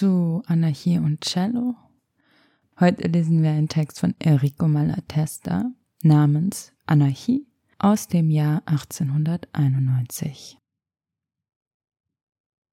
zu 0.00 0.42
Anarchie 0.46 0.96
und 0.96 1.20
Cello. 1.20 1.74
Heute 2.78 3.06
lesen 3.06 3.42
wir 3.42 3.50
einen 3.50 3.68
Text 3.68 4.00
von 4.00 4.14
Enrico 4.18 4.66
Malatesta 4.66 5.72
namens 6.02 6.72
Anarchie 6.86 7.46
aus 7.78 8.08
dem 8.08 8.30
Jahr 8.30 8.62
1891. 8.64 10.56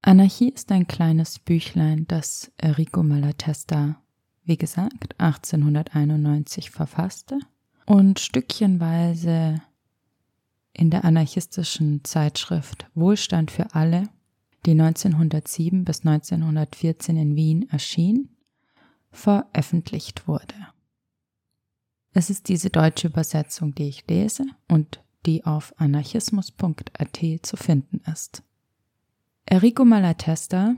Anarchie 0.01 0.47
ist 0.47 0.71
ein 0.71 0.87
kleines 0.87 1.39
Büchlein, 1.39 2.07
das 2.07 2.49
Enrico 2.55 3.03
Malatesta, 3.03 4.01
wie 4.45 4.55
gesagt, 4.55 5.19
1891 5.19 6.71
verfasste 6.71 7.39
und 7.85 8.21
stückchenweise 8.21 9.61
in 10.71 10.89
der 10.89 11.03
anarchistischen 11.03 12.05
Zeitschrift 12.05 12.89
Wohlstand 12.95 13.51
für 13.51 13.75
alle, 13.75 14.07
die 14.65 14.71
1907 14.71 15.85
bis 15.85 16.05
1914 16.05 17.17
in 17.17 17.35
Wien 17.35 17.69
erschien, 17.69 18.29
veröffentlicht 19.11 20.27
wurde. 20.27 20.55
Es 22.13 22.29
ist 22.29 22.49
diese 22.49 22.69
deutsche 22.69 23.07
Übersetzung, 23.07 23.75
die 23.75 23.87
ich 23.87 24.07
lese 24.07 24.45
und 24.67 25.03
die 25.25 25.45
auf 25.45 25.73
anarchismus.at 25.77 27.19
zu 27.43 27.57
finden 27.57 28.01
ist. 28.11 28.43
Enrico 29.45 29.85
Malatesta, 29.85 30.75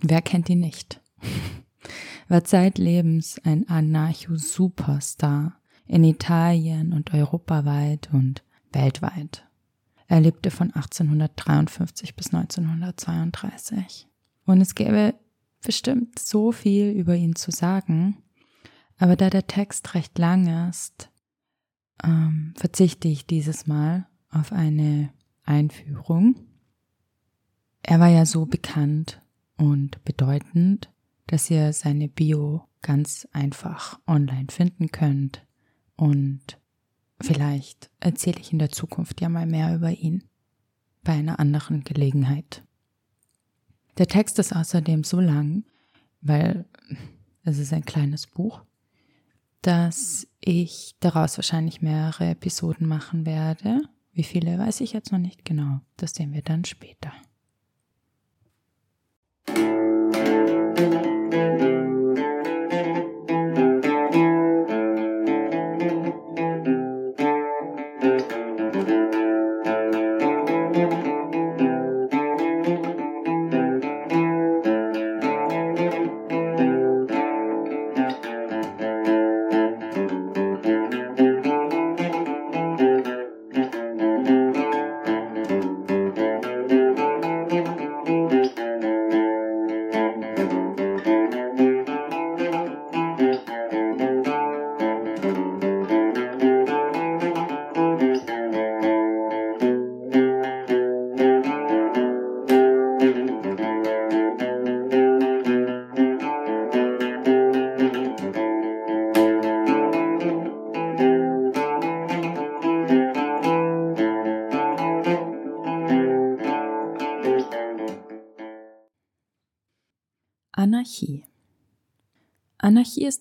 wer 0.00 0.22
kennt 0.22 0.48
ihn 0.48 0.60
nicht, 0.60 1.00
war 2.28 2.44
zeitlebens 2.44 3.40
ein 3.44 3.68
Anarcho-Superstar 3.68 5.58
in 5.86 6.04
Italien 6.04 6.92
und 6.92 7.12
europaweit 7.12 8.10
und 8.12 8.44
weltweit. 8.72 9.46
Er 10.06 10.20
lebte 10.20 10.50
von 10.50 10.68
1853 10.68 12.14
bis 12.14 12.32
1932. 12.32 14.08
Und 14.44 14.60
es 14.60 14.74
gäbe 14.74 15.14
bestimmt 15.62 16.18
so 16.18 16.52
viel 16.52 16.90
über 16.90 17.14
ihn 17.14 17.36
zu 17.36 17.50
sagen, 17.50 18.18
aber 18.98 19.16
da 19.16 19.30
der 19.30 19.46
Text 19.46 19.94
recht 19.94 20.18
lang 20.18 20.68
ist, 20.68 21.10
ähm, 22.02 22.54
verzichte 22.56 23.08
ich 23.08 23.26
dieses 23.26 23.66
Mal 23.66 24.06
auf 24.30 24.52
eine 24.52 25.10
Einführung. 25.44 26.36
Er 27.82 28.00
war 28.00 28.08
ja 28.08 28.26
so 28.26 28.46
bekannt 28.46 29.22
und 29.56 30.02
bedeutend, 30.04 30.90
dass 31.26 31.50
ihr 31.50 31.72
seine 31.72 32.08
Bio 32.08 32.68
ganz 32.82 33.26
einfach 33.32 33.98
online 34.06 34.46
finden 34.50 34.90
könnt 34.92 35.46
und 35.96 36.58
Vielleicht 37.20 37.90
erzähle 38.00 38.40
ich 38.40 38.52
in 38.52 38.58
der 38.58 38.70
Zukunft 38.70 39.20
ja 39.20 39.28
mal 39.28 39.46
mehr 39.46 39.74
über 39.74 39.90
ihn. 39.90 40.24
Bei 41.02 41.12
einer 41.12 41.38
anderen 41.38 41.84
Gelegenheit. 41.84 42.62
Der 43.98 44.06
Text 44.06 44.38
ist 44.38 44.54
außerdem 44.54 45.04
so 45.04 45.20
lang, 45.20 45.64
weil 46.20 46.64
es 47.44 47.58
ist 47.58 47.72
ein 47.72 47.84
kleines 47.84 48.26
Buch, 48.26 48.62
dass 49.62 50.26
ich 50.40 50.96
daraus 51.00 51.38
wahrscheinlich 51.38 51.82
mehrere 51.82 52.30
Episoden 52.30 52.86
machen 52.86 53.26
werde. 53.26 53.82
Wie 54.12 54.24
viele 54.24 54.58
weiß 54.58 54.80
ich 54.80 54.92
jetzt 54.92 55.12
noch 55.12 55.18
nicht 55.18 55.44
genau. 55.44 55.80
Das 55.96 56.14
sehen 56.14 56.32
wir 56.32 56.42
dann 56.42 56.64
später. 56.64 57.12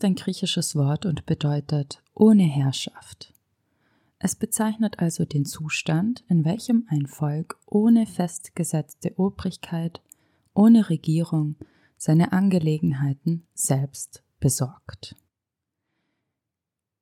Ein 0.03 0.15
griechisches 0.15 0.75
Wort 0.75 1.05
und 1.05 1.25
bedeutet 1.25 2.01
ohne 2.13 2.43
Herrschaft. 2.43 3.33
Es 4.19 4.35
bezeichnet 4.35 4.99
also 4.99 5.25
den 5.25 5.45
Zustand, 5.45 6.23
in 6.29 6.45
welchem 6.45 6.85
ein 6.87 7.07
Volk 7.07 7.57
ohne 7.65 8.05
festgesetzte 8.05 9.13
Obrigkeit, 9.17 10.01
ohne 10.53 10.89
Regierung 10.89 11.55
seine 11.97 12.31
Angelegenheiten 12.31 13.43
selbst 13.53 14.23
besorgt. 14.39 15.15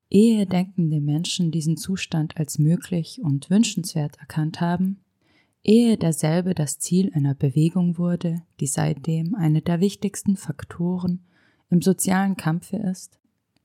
Ehe 0.09 0.45
denkende 0.45 0.99
Menschen 0.99 1.51
diesen 1.51 1.77
Zustand 1.77 2.37
als 2.37 2.59
möglich 2.59 3.21
und 3.23 3.49
wünschenswert 3.49 4.17
erkannt 4.17 4.59
haben, 4.59 4.99
ehe 5.63 5.97
derselbe 5.97 6.53
das 6.53 6.79
Ziel 6.79 7.11
einer 7.13 7.33
Bewegung 7.33 7.97
wurde, 7.97 8.41
die 8.59 8.67
seitdem 8.67 9.35
eine 9.35 9.61
der 9.61 9.79
wichtigsten 9.79 10.35
Faktoren 10.37 11.23
im 11.71 11.81
sozialen 11.81 12.37
Kampfe 12.37 12.77
ist, 12.77 13.17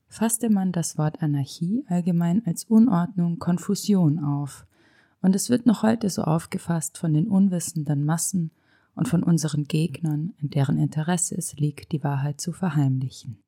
fasste 0.09 0.49
man 0.49 0.73
das 0.73 0.97
Wort 0.97 1.23
Anarchie 1.23 1.85
allgemein 1.89 2.47
als 2.47 2.65
Unordnung, 2.65 3.39
Konfusion 3.39 4.19
auf, 4.19 4.67
und 5.21 5.35
es 5.35 5.51
wird 5.51 5.67
noch 5.67 5.83
heute 5.83 6.09
so 6.09 6.23
aufgefasst 6.23 6.99
von 6.99 7.13
den 7.13 7.27
unwissenden 7.27 8.05
Massen 8.05 8.53
und 8.95 9.09
von 9.09 9.25
unseren 9.25 9.65
Gegnern, 9.65 10.35
in 10.41 10.51
deren 10.51 10.79
Interesse 10.79 11.35
es 11.37 11.55
liegt, 11.55 11.91
die 11.91 12.05
Wahrheit 12.05 12.41
zu 12.41 12.53
verheimlichen. 12.53 13.43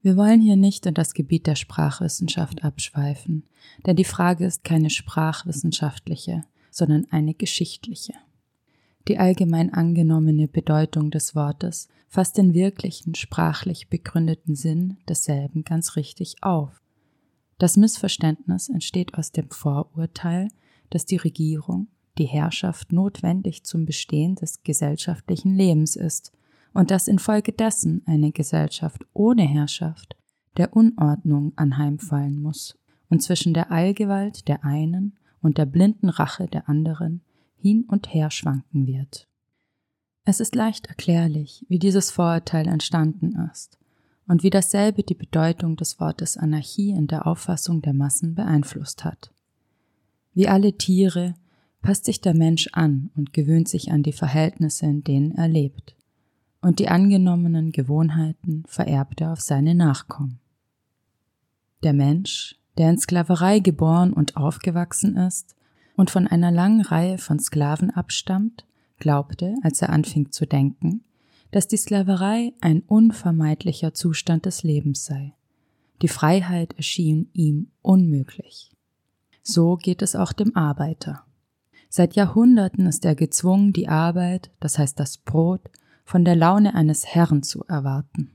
Wir 0.00 0.16
wollen 0.16 0.40
hier 0.40 0.54
nicht 0.54 0.86
in 0.86 0.94
das 0.94 1.14
Gebiet 1.14 1.48
der 1.48 1.56
Sprachwissenschaft 1.56 2.62
abschweifen, 2.62 3.48
denn 3.84 3.96
die 3.96 4.04
Frage 4.04 4.46
ist 4.46 4.62
keine 4.62 4.90
sprachwissenschaftliche, 4.90 6.44
sondern 6.70 7.06
eine 7.10 7.34
geschichtliche. 7.34 8.12
Die 9.08 9.18
allgemein 9.18 9.72
angenommene 9.72 10.48
Bedeutung 10.48 11.10
des 11.10 11.34
Wortes 11.34 11.88
fasst 12.08 12.38
den 12.38 12.54
wirklichen 12.54 13.14
sprachlich 13.14 13.88
begründeten 13.88 14.56
Sinn 14.56 14.98
desselben 15.08 15.62
ganz 15.62 15.96
richtig 15.96 16.42
auf. 16.42 16.82
Das 17.58 17.76
Missverständnis 17.76 18.68
entsteht 18.68 19.14
aus 19.14 19.32
dem 19.32 19.50
Vorurteil, 19.50 20.48
dass 20.90 21.06
die 21.06 21.16
Regierung, 21.16 21.88
die 22.18 22.26
Herrschaft 22.26 22.92
notwendig 22.92 23.64
zum 23.64 23.86
Bestehen 23.86 24.34
des 24.34 24.62
gesellschaftlichen 24.62 25.54
Lebens 25.54 25.96
ist 25.96 26.32
und 26.74 26.90
dass 26.90 27.08
infolgedessen 27.08 28.02
eine 28.06 28.32
Gesellschaft 28.32 29.06
ohne 29.12 29.42
Herrschaft 29.42 30.16
der 30.56 30.74
Unordnung 30.74 31.52
anheimfallen 31.56 32.40
muss 32.40 32.78
und 33.08 33.22
zwischen 33.22 33.54
der 33.54 33.70
Allgewalt 33.70 34.48
der 34.48 34.64
einen 34.64 35.16
und 35.40 35.58
der 35.58 35.66
blinden 35.66 36.08
Rache 36.08 36.46
der 36.48 36.68
anderen 36.68 37.22
hin 37.56 37.84
und 37.88 38.12
her 38.12 38.30
schwanken 38.30 38.86
wird. 38.86 39.28
Es 40.24 40.40
ist 40.40 40.54
leicht 40.54 40.86
erklärlich, 40.86 41.64
wie 41.68 41.78
dieses 41.78 42.10
Vorurteil 42.10 42.66
entstanden 42.66 43.36
ist 43.52 43.78
und 44.26 44.42
wie 44.42 44.50
dasselbe 44.50 45.02
die 45.02 45.14
Bedeutung 45.14 45.76
des 45.76 46.00
Wortes 46.00 46.36
Anarchie 46.36 46.90
in 46.90 47.06
der 47.06 47.26
Auffassung 47.26 47.82
der 47.82 47.94
Massen 47.94 48.34
beeinflusst 48.34 49.04
hat. 49.04 49.30
Wie 50.34 50.48
alle 50.48 50.76
Tiere 50.76 51.34
passt 51.80 52.04
sich 52.04 52.20
der 52.20 52.34
Mensch 52.34 52.68
an 52.72 53.10
und 53.16 53.32
gewöhnt 53.32 53.68
sich 53.68 53.92
an 53.92 54.02
die 54.02 54.12
Verhältnisse, 54.12 54.86
in 54.86 55.04
denen 55.04 55.32
er 55.32 55.48
lebt, 55.48 55.94
und 56.60 56.80
die 56.80 56.88
angenommenen 56.88 57.70
Gewohnheiten 57.70 58.64
vererbt 58.66 59.20
er 59.20 59.32
auf 59.32 59.40
seine 59.40 59.74
Nachkommen. 59.74 60.40
Der 61.84 61.92
Mensch 61.92 62.56
der 62.78 62.90
in 62.90 62.98
Sklaverei 62.98 63.58
geboren 63.60 64.12
und 64.12 64.36
aufgewachsen 64.36 65.16
ist 65.16 65.55
und 65.96 66.10
von 66.10 66.26
einer 66.26 66.50
langen 66.50 66.82
Reihe 66.82 67.18
von 67.18 67.38
Sklaven 67.38 67.90
abstammt, 67.90 68.66
glaubte, 68.98 69.54
als 69.62 69.82
er 69.82 69.90
anfing 69.90 70.30
zu 70.30 70.46
denken, 70.46 71.02
dass 71.50 71.68
die 71.68 71.76
Sklaverei 71.76 72.52
ein 72.60 72.82
unvermeidlicher 72.86 73.94
Zustand 73.94 74.46
des 74.46 74.62
Lebens 74.62 75.04
sei. 75.04 75.32
Die 76.02 76.08
Freiheit 76.08 76.74
erschien 76.74 77.30
ihm 77.32 77.68
unmöglich. 77.82 78.70
So 79.42 79.76
geht 79.76 80.02
es 80.02 80.16
auch 80.16 80.32
dem 80.32 80.54
Arbeiter. 80.56 81.24
Seit 81.88 82.14
Jahrhunderten 82.14 82.86
ist 82.86 83.04
er 83.04 83.14
gezwungen, 83.14 83.72
die 83.72 83.88
Arbeit, 83.88 84.50
das 84.60 84.78
heißt 84.78 84.98
das 85.00 85.18
Brot, 85.18 85.70
von 86.04 86.24
der 86.24 86.36
Laune 86.36 86.74
eines 86.74 87.06
Herrn 87.06 87.42
zu 87.42 87.64
erwarten. 87.64 88.32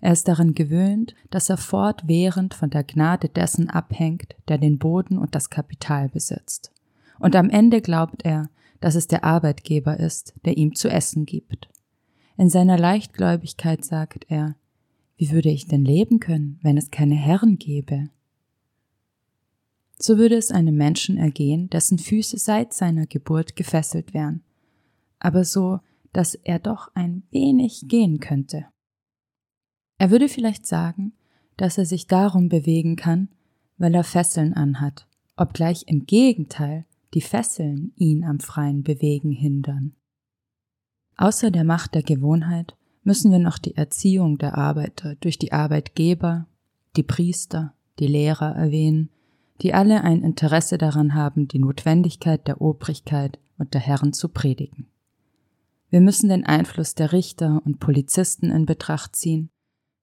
Er 0.00 0.12
ist 0.12 0.28
daran 0.28 0.54
gewöhnt, 0.54 1.14
dass 1.30 1.48
er 1.48 1.56
fortwährend 1.56 2.52
von 2.52 2.68
der 2.68 2.84
Gnade 2.84 3.30
dessen 3.30 3.70
abhängt, 3.70 4.36
der 4.48 4.58
den 4.58 4.78
Boden 4.78 5.16
und 5.16 5.34
das 5.34 5.48
Kapital 5.48 6.10
besitzt. 6.10 6.73
Und 7.18 7.36
am 7.36 7.50
Ende 7.50 7.80
glaubt 7.80 8.24
er, 8.24 8.50
dass 8.80 8.94
es 8.94 9.06
der 9.06 9.24
Arbeitgeber 9.24 9.98
ist, 9.98 10.34
der 10.44 10.56
ihm 10.56 10.74
zu 10.74 10.88
essen 10.88 11.24
gibt. 11.26 11.68
In 12.36 12.50
seiner 12.50 12.78
Leichtgläubigkeit 12.78 13.84
sagt 13.84 14.26
er, 14.28 14.56
wie 15.16 15.30
würde 15.30 15.50
ich 15.50 15.68
denn 15.68 15.84
leben 15.84 16.20
können, 16.20 16.58
wenn 16.62 16.76
es 16.76 16.90
keine 16.90 17.14
Herren 17.14 17.58
gäbe? 17.58 18.10
So 19.98 20.18
würde 20.18 20.36
es 20.36 20.50
einem 20.50 20.76
Menschen 20.76 21.16
ergehen, 21.16 21.70
dessen 21.70 21.98
Füße 21.98 22.36
seit 22.38 22.72
seiner 22.72 23.06
Geburt 23.06 23.54
gefesselt 23.54 24.12
wären, 24.12 24.42
aber 25.20 25.44
so, 25.44 25.78
dass 26.12 26.34
er 26.34 26.58
doch 26.58 26.90
ein 26.94 27.22
wenig 27.30 27.84
gehen 27.86 28.20
könnte. 28.20 28.66
Er 29.98 30.10
würde 30.10 30.28
vielleicht 30.28 30.66
sagen, 30.66 31.12
dass 31.56 31.78
er 31.78 31.86
sich 31.86 32.08
darum 32.08 32.48
bewegen 32.48 32.96
kann, 32.96 33.28
weil 33.78 33.94
er 33.94 34.04
Fesseln 34.04 34.52
anhat, 34.52 35.06
obgleich 35.36 35.84
im 35.86 36.06
Gegenteil 36.06 36.84
die 37.14 37.20
Fesseln 37.20 37.92
ihn 37.96 38.24
am 38.24 38.40
freien 38.40 38.82
Bewegen 38.82 39.30
hindern. 39.30 39.94
Außer 41.16 41.50
der 41.50 41.64
Macht 41.64 41.94
der 41.94 42.02
Gewohnheit 42.02 42.76
müssen 43.04 43.30
wir 43.30 43.38
noch 43.38 43.58
die 43.58 43.76
Erziehung 43.76 44.38
der 44.38 44.58
Arbeiter 44.58 45.14
durch 45.16 45.38
die 45.38 45.52
Arbeitgeber, 45.52 46.46
die 46.96 47.02
Priester, 47.02 47.74
die 48.00 48.08
Lehrer 48.08 48.56
erwähnen, 48.56 49.10
die 49.62 49.74
alle 49.74 50.02
ein 50.02 50.22
Interesse 50.22 50.78
daran 50.78 51.14
haben, 51.14 51.46
die 51.46 51.60
Notwendigkeit 51.60 52.46
der 52.48 52.60
Obrigkeit 52.60 53.38
und 53.58 53.74
der 53.74 53.80
Herren 53.80 54.12
zu 54.12 54.28
predigen. 54.28 54.88
Wir 55.90 56.00
müssen 56.00 56.28
den 56.28 56.44
Einfluss 56.44 56.96
der 56.96 57.12
Richter 57.12 57.62
und 57.64 57.78
Polizisten 57.78 58.50
in 58.50 58.66
Betracht 58.66 59.14
ziehen, 59.14 59.50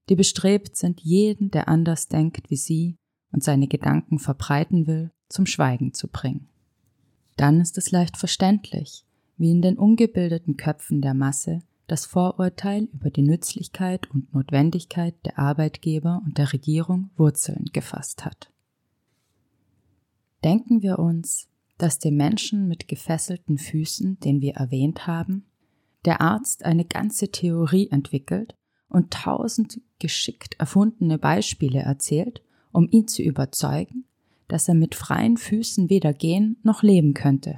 die 0.08 0.16
bestrebt 0.16 0.78
sind, 0.78 1.02
jeden, 1.02 1.52
der 1.52 1.68
anders 1.68 2.08
denkt 2.08 2.50
wie 2.50 2.56
sie 2.56 2.98
und 3.34 3.44
seine 3.44 3.68
Gedanken 3.68 4.20
verbreiten 4.20 4.88
will, 4.88 5.12
zum 5.28 5.46
Schweigen 5.46 5.94
zu 5.94 6.08
bringen. 6.08 6.48
Dann 7.42 7.60
ist 7.60 7.80
es 7.80 7.90
leicht 7.90 8.18
verständlich, 8.18 9.04
wie 9.36 9.50
in 9.50 9.64
den 9.64 9.76
ungebildeten 9.76 10.58
Köpfen 10.58 11.02
der 11.02 11.16
Masse 11.16 11.64
das 11.88 12.06
Vorurteil 12.06 12.84
über 12.94 13.10
die 13.10 13.24
Nützlichkeit 13.24 14.12
und 14.12 14.32
Notwendigkeit 14.32 15.16
der 15.26 15.40
Arbeitgeber 15.40 16.22
und 16.24 16.38
der 16.38 16.54
Regierung 16.54 17.10
Wurzeln 17.18 17.66
gefasst 17.74 18.26
hat. 18.26 18.52
Denken 20.44 20.84
wir 20.84 21.00
uns, 21.00 21.50
dass 21.80 21.98
dem 21.98 22.16
Menschen 22.16 22.68
mit 22.68 22.88
gefesselten 22.88 23.58
Füßen, 23.58 24.20
den 24.20 24.40
wir 24.40 24.54
erwähnt 24.54 25.08
haben, 25.08 25.48
der 26.06 26.22
Arzt 26.22 26.64
eine 26.64 26.86
ganze 26.86 27.32
Theorie 27.32 27.90
entwickelt 27.90 28.54
und 28.88 29.12
tausend 29.12 29.82
geschickt 29.98 30.60
erfundene 30.60 31.18
Beispiele 31.18 31.80
erzählt, 31.80 32.44
um 32.72 32.88
ihn 32.92 33.08
zu 33.08 33.24
überzeugen, 33.24 34.06
dass 34.52 34.68
er 34.68 34.76
mit 34.76 34.96
freien 34.96 35.38
Füßen 35.38 35.90
weder 35.90 36.14
gehen 36.14 36.58
noch 36.62 36.84
leben 36.84 37.14
könnte. 37.14 37.58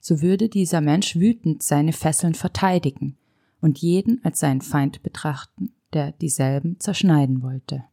So 0.00 0.20
würde 0.20 0.50
dieser 0.50 0.82
Mensch 0.82 1.16
wütend 1.16 1.62
seine 1.62 1.92
Fesseln 1.92 2.34
verteidigen 2.34 3.16
und 3.62 3.78
jeden 3.78 4.22
als 4.22 4.40
seinen 4.40 4.60
Feind 4.60 5.02
betrachten, 5.02 5.72
der 5.94 6.12
dieselben 6.12 6.78
zerschneiden 6.78 7.42
wollte. 7.42 7.84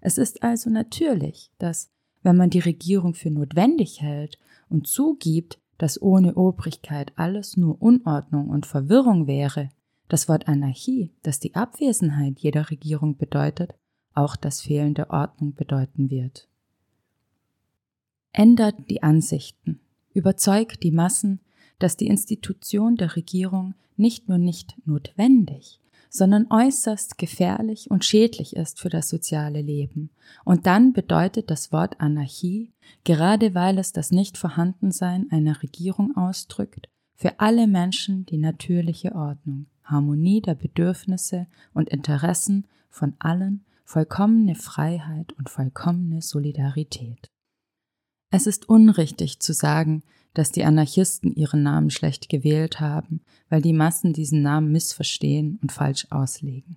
Es 0.00 0.18
ist 0.18 0.44
also 0.44 0.70
natürlich, 0.70 1.50
dass, 1.58 1.90
wenn 2.22 2.36
man 2.36 2.50
die 2.50 2.60
Regierung 2.60 3.14
für 3.14 3.30
notwendig 3.30 4.00
hält 4.00 4.38
und 4.68 4.86
zugibt, 4.86 5.58
dass 5.78 6.00
ohne 6.00 6.36
Obrigkeit 6.36 7.12
alles 7.16 7.56
nur 7.56 7.82
Unordnung 7.82 8.50
und 8.50 8.66
Verwirrung 8.66 9.26
wäre, 9.26 9.70
das 10.08 10.28
Wort 10.28 10.46
Anarchie, 10.46 11.12
das 11.22 11.40
die 11.40 11.56
Abwesenheit 11.56 12.38
jeder 12.38 12.70
Regierung 12.70 13.16
bedeutet, 13.16 13.74
auch 14.14 14.36
das 14.36 14.60
Fehlen 14.60 14.94
der 14.94 15.10
Ordnung 15.10 15.54
bedeuten 15.54 16.08
wird. 16.08 16.48
Ändert 18.32 18.90
die 18.90 19.02
Ansichten, 19.02 19.80
überzeugt 20.12 20.82
die 20.82 20.92
Massen, 20.92 21.40
dass 21.78 21.96
die 21.96 22.06
Institution 22.08 22.96
der 22.96 23.16
Regierung 23.16 23.74
nicht 23.96 24.28
nur 24.28 24.38
nicht 24.38 24.76
notwendig, 24.86 25.80
sondern 26.10 26.46
äußerst 26.50 27.18
gefährlich 27.18 27.90
und 27.90 28.04
schädlich 28.04 28.56
ist 28.56 28.80
für 28.80 28.88
das 28.88 29.08
soziale 29.08 29.60
Leben. 29.60 30.10
Und 30.44 30.66
dann 30.66 30.92
bedeutet 30.92 31.50
das 31.50 31.72
Wort 31.72 32.00
Anarchie, 32.00 32.72
gerade 33.04 33.54
weil 33.54 33.78
es 33.78 33.92
das 33.92 34.10
Nichtvorhandensein 34.10 35.28
einer 35.30 35.62
Regierung 35.62 36.16
ausdrückt, 36.16 36.88
für 37.14 37.40
alle 37.40 37.66
Menschen 37.66 38.24
die 38.26 38.38
natürliche 38.38 39.14
Ordnung, 39.14 39.66
Harmonie 39.84 40.40
der 40.40 40.54
Bedürfnisse 40.54 41.46
und 41.74 41.88
Interessen 41.88 42.66
von 42.90 43.14
allen, 43.18 43.64
vollkommene 43.84 44.54
Freiheit 44.54 45.32
und 45.34 45.48
vollkommene 45.48 46.22
Solidarität. 46.22 47.30
Es 48.30 48.46
ist 48.46 48.68
unrichtig 48.68 49.40
zu 49.40 49.52
sagen, 49.52 50.02
dass 50.34 50.52
die 50.52 50.64
Anarchisten 50.64 51.34
ihren 51.34 51.62
Namen 51.62 51.90
schlecht 51.90 52.28
gewählt 52.28 52.80
haben, 52.80 53.22
weil 53.48 53.62
die 53.62 53.72
Massen 53.72 54.12
diesen 54.12 54.42
Namen 54.42 54.70
missverstehen 54.70 55.58
und 55.62 55.72
falsch 55.72 56.06
auslegen. 56.10 56.76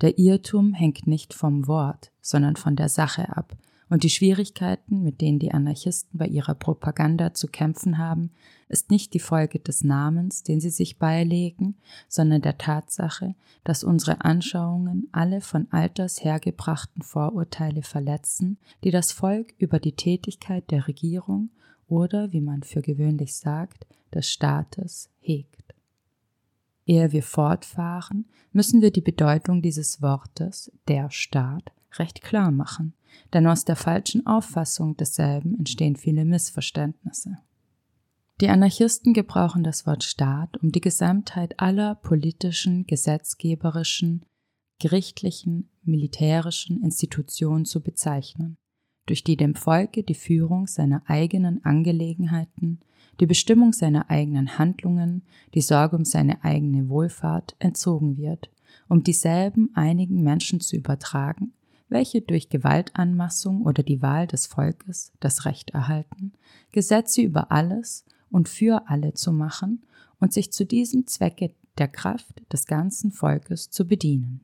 Der 0.00 0.18
Irrtum 0.18 0.72
hängt 0.72 1.06
nicht 1.06 1.34
vom 1.34 1.66
Wort, 1.66 2.10
sondern 2.22 2.56
von 2.56 2.76
der 2.76 2.88
Sache 2.88 3.36
ab, 3.36 3.56
und 3.90 4.04
die 4.04 4.10
Schwierigkeiten, 4.10 5.02
mit 5.02 5.20
denen 5.20 5.40
die 5.40 5.52
Anarchisten 5.52 6.16
bei 6.18 6.26
ihrer 6.26 6.54
Propaganda 6.54 7.34
zu 7.34 7.48
kämpfen 7.48 7.98
haben, 7.98 8.30
ist 8.68 8.90
nicht 8.90 9.12
die 9.14 9.20
Folge 9.20 9.58
des 9.58 9.82
Namens, 9.82 10.44
den 10.44 10.60
sie 10.60 10.70
sich 10.70 10.98
beilegen, 10.98 11.74
sondern 12.08 12.40
der 12.40 12.56
Tatsache, 12.56 13.34
dass 13.64 13.82
unsere 13.82 14.24
Anschauungen 14.24 15.08
alle 15.10 15.40
von 15.40 15.66
alters 15.72 16.24
hergebrachten 16.24 17.02
Vorurteile 17.02 17.82
verletzen, 17.82 18.58
die 18.84 18.92
das 18.92 19.10
Volk 19.10 19.54
über 19.58 19.80
die 19.80 19.96
Tätigkeit 19.96 20.70
der 20.70 20.86
Regierung 20.86 21.50
oder, 21.88 22.32
wie 22.32 22.40
man 22.40 22.62
für 22.62 22.82
gewöhnlich 22.82 23.34
sagt, 23.34 23.86
des 24.14 24.30
Staates 24.30 25.10
hegt. 25.18 25.74
Ehe 26.86 27.10
wir 27.10 27.24
fortfahren, 27.24 28.26
müssen 28.52 28.82
wir 28.82 28.92
die 28.92 29.00
Bedeutung 29.00 29.62
dieses 29.62 30.00
Wortes, 30.00 30.72
der 30.86 31.10
Staat, 31.10 31.72
recht 31.98 32.22
klar 32.22 32.50
machen, 32.50 32.94
denn 33.32 33.46
aus 33.46 33.64
der 33.64 33.76
falschen 33.76 34.26
Auffassung 34.26 34.96
desselben 34.96 35.58
entstehen 35.58 35.96
viele 35.96 36.24
Missverständnisse. 36.24 37.38
Die 38.40 38.48
Anarchisten 38.48 39.12
gebrauchen 39.12 39.62
das 39.62 39.86
Wort 39.86 40.02
Staat, 40.02 40.56
um 40.62 40.72
die 40.72 40.80
Gesamtheit 40.80 41.60
aller 41.60 41.94
politischen, 41.96 42.86
gesetzgeberischen, 42.86 44.24
gerichtlichen, 44.78 45.68
militärischen 45.82 46.82
Institutionen 46.82 47.66
zu 47.66 47.82
bezeichnen, 47.82 48.56
durch 49.04 49.24
die 49.24 49.36
dem 49.36 49.54
Volke 49.54 50.02
die 50.02 50.14
Führung 50.14 50.66
seiner 50.66 51.02
eigenen 51.06 51.62
Angelegenheiten, 51.66 52.80
die 53.20 53.26
Bestimmung 53.26 53.74
seiner 53.74 54.08
eigenen 54.08 54.56
Handlungen, 54.56 55.22
die 55.52 55.60
Sorge 55.60 55.96
um 55.96 56.06
seine 56.06 56.42
eigene 56.42 56.88
Wohlfahrt 56.88 57.56
entzogen 57.58 58.16
wird, 58.16 58.50
um 58.88 59.02
dieselben 59.02 59.70
einigen 59.74 60.22
Menschen 60.22 60.60
zu 60.60 60.76
übertragen, 60.76 61.52
welche 61.90 62.22
durch 62.22 62.48
Gewaltanmassung 62.48 63.62
oder 63.62 63.82
die 63.82 64.00
Wahl 64.00 64.26
des 64.26 64.46
Volkes 64.46 65.12
das 65.20 65.44
Recht 65.44 65.70
erhalten, 65.70 66.32
Gesetze 66.72 67.20
über 67.20 67.50
alles 67.52 68.04
und 68.30 68.48
für 68.48 68.88
alle 68.88 69.14
zu 69.14 69.32
machen 69.32 69.84
und 70.18 70.32
sich 70.32 70.52
zu 70.52 70.64
diesem 70.64 71.06
Zwecke 71.06 71.54
der 71.78 71.88
Kraft 71.88 72.42
des 72.52 72.66
ganzen 72.66 73.10
Volkes 73.10 73.70
zu 73.70 73.86
bedienen. 73.86 74.40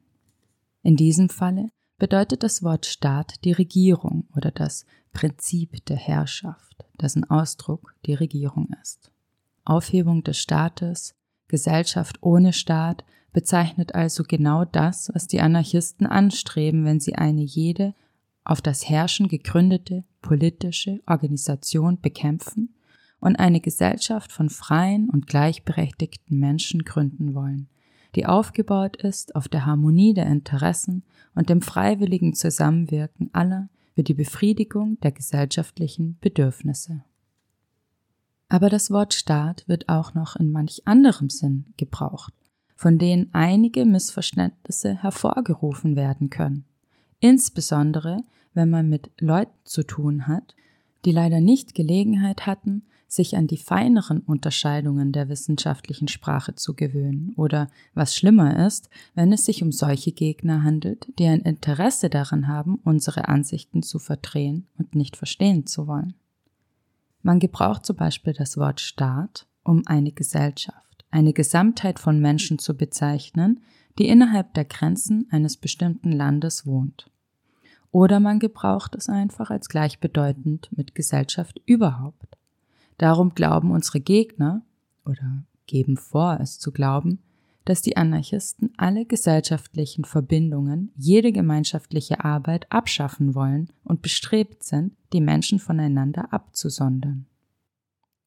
In 0.82 0.96
diesem 0.96 1.28
Falle 1.28 1.68
bedeutet 1.98 2.42
das 2.42 2.62
Wort 2.62 2.86
Staat 2.86 3.44
die 3.44 3.52
Regierung 3.52 4.26
oder 4.36 4.50
das 4.50 4.84
Prinzip 5.12 5.84
der 5.86 5.96
Herrschaft, 5.96 6.84
dessen 7.00 7.24
Ausdruck 7.24 7.94
die 8.06 8.14
Regierung 8.14 8.68
ist. 8.82 9.10
Aufhebung 9.64 10.22
des 10.22 10.38
Staates, 10.38 11.14
Gesellschaft 11.48 12.18
ohne 12.22 12.52
Staat 12.52 13.04
bezeichnet 13.32 13.94
also 13.94 14.24
genau 14.26 14.64
das, 14.64 15.10
was 15.14 15.26
die 15.26 15.40
Anarchisten 15.40 16.06
anstreben, 16.06 16.84
wenn 16.84 17.00
sie 17.00 17.14
eine 17.14 17.42
jede 17.42 17.94
auf 18.44 18.62
das 18.62 18.88
Herrschen 18.88 19.28
gegründete 19.28 20.04
politische 20.22 21.00
Organisation 21.06 22.00
bekämpfen 22.00 22.74
und 23.20 23.36
eine 23.36 23.60
Gesellschaft 23.60 24.32
von 24.32 24.50
freien 24.50 25.10
und 25.10 25.26
gleichberechtigten 25.26 26.38
Menschen 26.38 26.84
gründen 26.84 27.34
wollen, 27.34 27.68
die 28.14 28.26
aufgebaut 28.26 28.96
ist 28.96 29.34
auf 29.34 29.48
der 29.48 29.66
Harmonie 29.66 30.14
der 30.14 30.26
Interessen 30.26 31.02
und 31.34 31.50
dem 31.50 31.60
freiwilligen 31.60 32.34
Zusammenwirken 32.34 33.30
aller 33.32 33.68
für 33.94 34.02
die 34.02 34.14
Befriedigung 34.14 34.98
der 35.00 35.12
gesellschaftlichen 35.12 36.18
Bedürfnisse. 36.20 37.02
Aber 38.48 38.70
das 38.70 38.90
Wort 38.90 39.14
Staat 39.14 39.64
wird 39.66 39.88
auch 39.88 40.14
noch 40.14 40.36
in 40.36 40.52
manch 40.52 40.82
anderem 40.86 41.30
Sinn 41.30 41.66
gebraucht 41.76 42.32
von 42.76 42.98
denen 42.98 43.30
einige 43.32 43.84
Missverständnisse 43.86 45.02
hervorgerufen 45.02 45.96
werden 45.96 46.30
können. 46.30 46.66
Insbesondere, 47.18 48.18
wenn 48.54 48.70
man 48.70 48.88
mit 48.88 49.10
Leuten 49.18 49.58
zu 49.64 49.82
tun 49.82 50.28
hat, 50.28 50.54
die 51.04 51.12
leider 51.12 51.40
nicht 51.40 51.74
Gelegenheit 51.74 52.46
hatten, 52.46 52.82
sich 53.08 53.36
an 53.36 53.46
die 53.46 53.56
feineren 53.56 54.20
Unterscheidungen 54.20 55.12
der 55.12 55.28
wissenschaftlichen 55.28 56.08
Sprache 56.08 56.54
zu 56.54 56.74
gewöhnen 56.74 57.32
oder 57.36 57.70
was 57.94 58.14
schlimmer 58.14 58.66
ist, 58.66 58.90
wenn 59.14 59.32
es 59.32 59.44
sich 59.44 59.62
um 59.62 59.72
solche 59.72 60.12
Gegner 60.12 60.64
handelt, 60.64 61.06
die 61.18 61.26
ein 61.26 61.40
Interesse 61.40 62.10
daran 62.10 62.48
haben, 62.48 62.80
unsere 62.84 63.28
Ansichten 63.28 63.82
zu 63.82 63.98
verdrehen 63.98 64.66
und 64.76 64.94
nicht 64.94 65.16
verstehen 65.16 65.66
zu 65.66 65.86
wollen. 65.86 66.14
Man 67.26 67.40
gebraucht 67.40 67.84
zum 67.84 67.96
Beispiel 67.96 68.34
das 68.34 68.56
Wort 68.56 68.80
Staat, 68.80 69.48
um 69.64 69.82
eine 69.86 70.12
Gesellschaft, 70.12 71.04
eine 71.10 71.32
Gesamtheit 71.32 71.98
von 71.98 72.20
Menschen 72.20 72.60
zu 72.60 72.76
bezeichnen, 72.76 73.64
die 73.98 74.06
innerhalb 74.06 74.54
der 74.54 74.64
Grenzen 74.64 75.26
eines 75.32 75.56
bestimmten 75.56 76.12
Landes 76.12 76.66
wohnt. 76.66 77.10
Oder 77.90 78.20
man 78.20 78.38
gebraucht 78.38 78.94
es 78.94 79.08
einfach 79.08 79.50
als 79.50 79.68
gleichbedeutend 79.68 80.68
mit 80.70 80.94
Gesellschaft 80.94 81.60
überhaupt. 81.66 82.38
Darum 82.96 83.34
glauben 83.34 83.72
unsere 83.72 83.98
Gegner 83.98 84.62
oder 85.04 85.42
geben 85.66 85.96
vor, 85.96 86.38
es 86.40 86.60
zu 86.60 86.70
glauben, 86.70 87.18
dass 87.66 87.82
die 87.82 87.96
Anarchisten 87.96 88.72
alle 88.76 89.04
gesellschaftlichen 89.04 90.04
Verbindungen, 90.04 90.92
jede 90.96 91.32
gemeinschaftliche 91.32 92.24
Arbeit 92.24 92.70
abschaffen 92.70 93.34
wollen 93.34 93.68
und 93.84 94.02
bestrebt 94.02 94.62
sind, 94.62 94.96
die 95.12 95.20
Menschen 95.20 95.58
voneinander 95.58 96.32
abzusondern. 96.32 97.26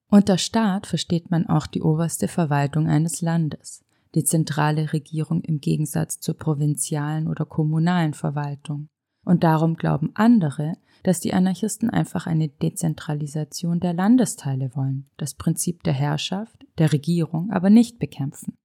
Unter 0.10 0.38
Staat 0.38 0.88
versteht 0.88 1.32
man 1.32 1.48
auch 1.48 1.68
die 1.68 1.82
oberste 1.82 2.28
Verwaltung 2.28 2.88
eines 2.88 3.22
Landes, 3.22 3.86
die 4.14 4.26
zentrale 4.26 4.92
Regierung 4.92 5.42
im 5.42 5.60
Gegensatz 5.60 6.20
zur 6.20 6.36
provinzialen 6.38 7.28
oder 7.28 7.46
kommunalen 7.46 8.14
Verwaltung. 8.14 8.90
Und 9.24 9.44
darum 9.44 9.76
glauben 9.76 10.12
andere, 10.16 10.74
dass 11.04 11.22
die 11.22 11.34
Anarchisten 11.34 11.90
einfach 11.90 12.28
eine 12.28 12.50
Dezentralisation 12.50 13.80
der 13.80 13.94
Landesteile 13.94 14.72
wollen, 14.76 15.06
das 15.18 15.36
Prinzip 15.36 15.84
der 15.84 15.94
Herrschaft, 15.94 16.66
der 16.78 16.92
Regierung 16.92 17.52
aber 17.52 17.70
nicht 17.70 18.00
bekämpfen. 18.00 18.59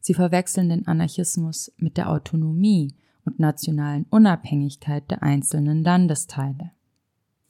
Sie 0.00 0.14
verwechseln 0.14 0.68
den 0.68 0.86
Anarchismus 0.86 1.72
mit 1.76 1.96
der 1.96 2.10
Autonomie 2.10 2.94
und 3.24 3.38
nationalen 3.38 4.06
Unabhängigkeit 4.10 5.10
der 5.10 5.22
einzelnen 5.22 5.82
Landesteile. 5.82 6.72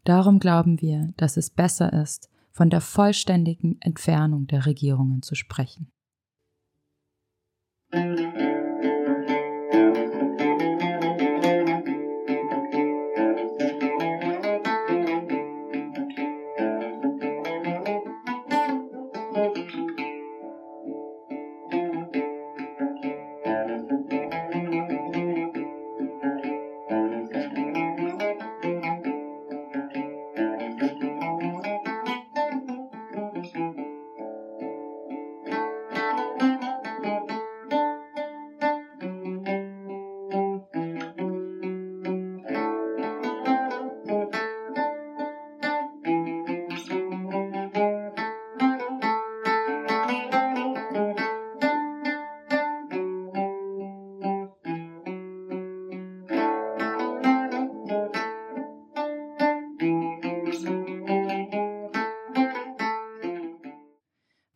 Darum 0.04 0.38
glauben 0.38 0.80
wir, 0.80 1.12
dass 1.16 1.36
es 1.36 1.50
besser 1.50 1.92
ist, 1.92 2.30
von 2.50 2.70
der 2.70 2.80
vollständigen 2.80 3.80
Entfernung 3.80 4.46
der 4.46 4.66
Regierungen 4.66 5.22
zu 5.22 5.34
sprechen. 5.34 5.92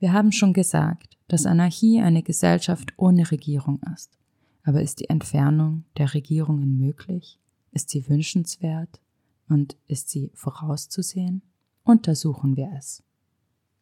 Wir 0.02 0.12
haben 0.12 0.32
schon 0.32 0.52
gesagt, 0.52 1.16
dass 1.28 1.47
Anarchie 1.47 2.00
eine 2.00 2.25
Gesellschaft 2.25 2.92
ohne 2.97 3.30
Regierung 3.30 3.80
ist. 3.94 4.18
Aber 4.64 4.82
ist 4.82 4.99
die 4.99 5.09
Entfernung 5.09 5.85
der 5.97 6.12
Regierungen 6.12 6.76
möglich? 6.76 7.38
Ist 7.71 7.90
sie 7.90 8.09
wünschenswert? 8.09 9.00
Und 9.49 9.76
ist 9.87 10.09
sie 10.09 10.32
vorauszusehen? 10.35 11.42
Untersuchen 11.85 12.56
wir 12.56 12.73
es. 12.76 13.04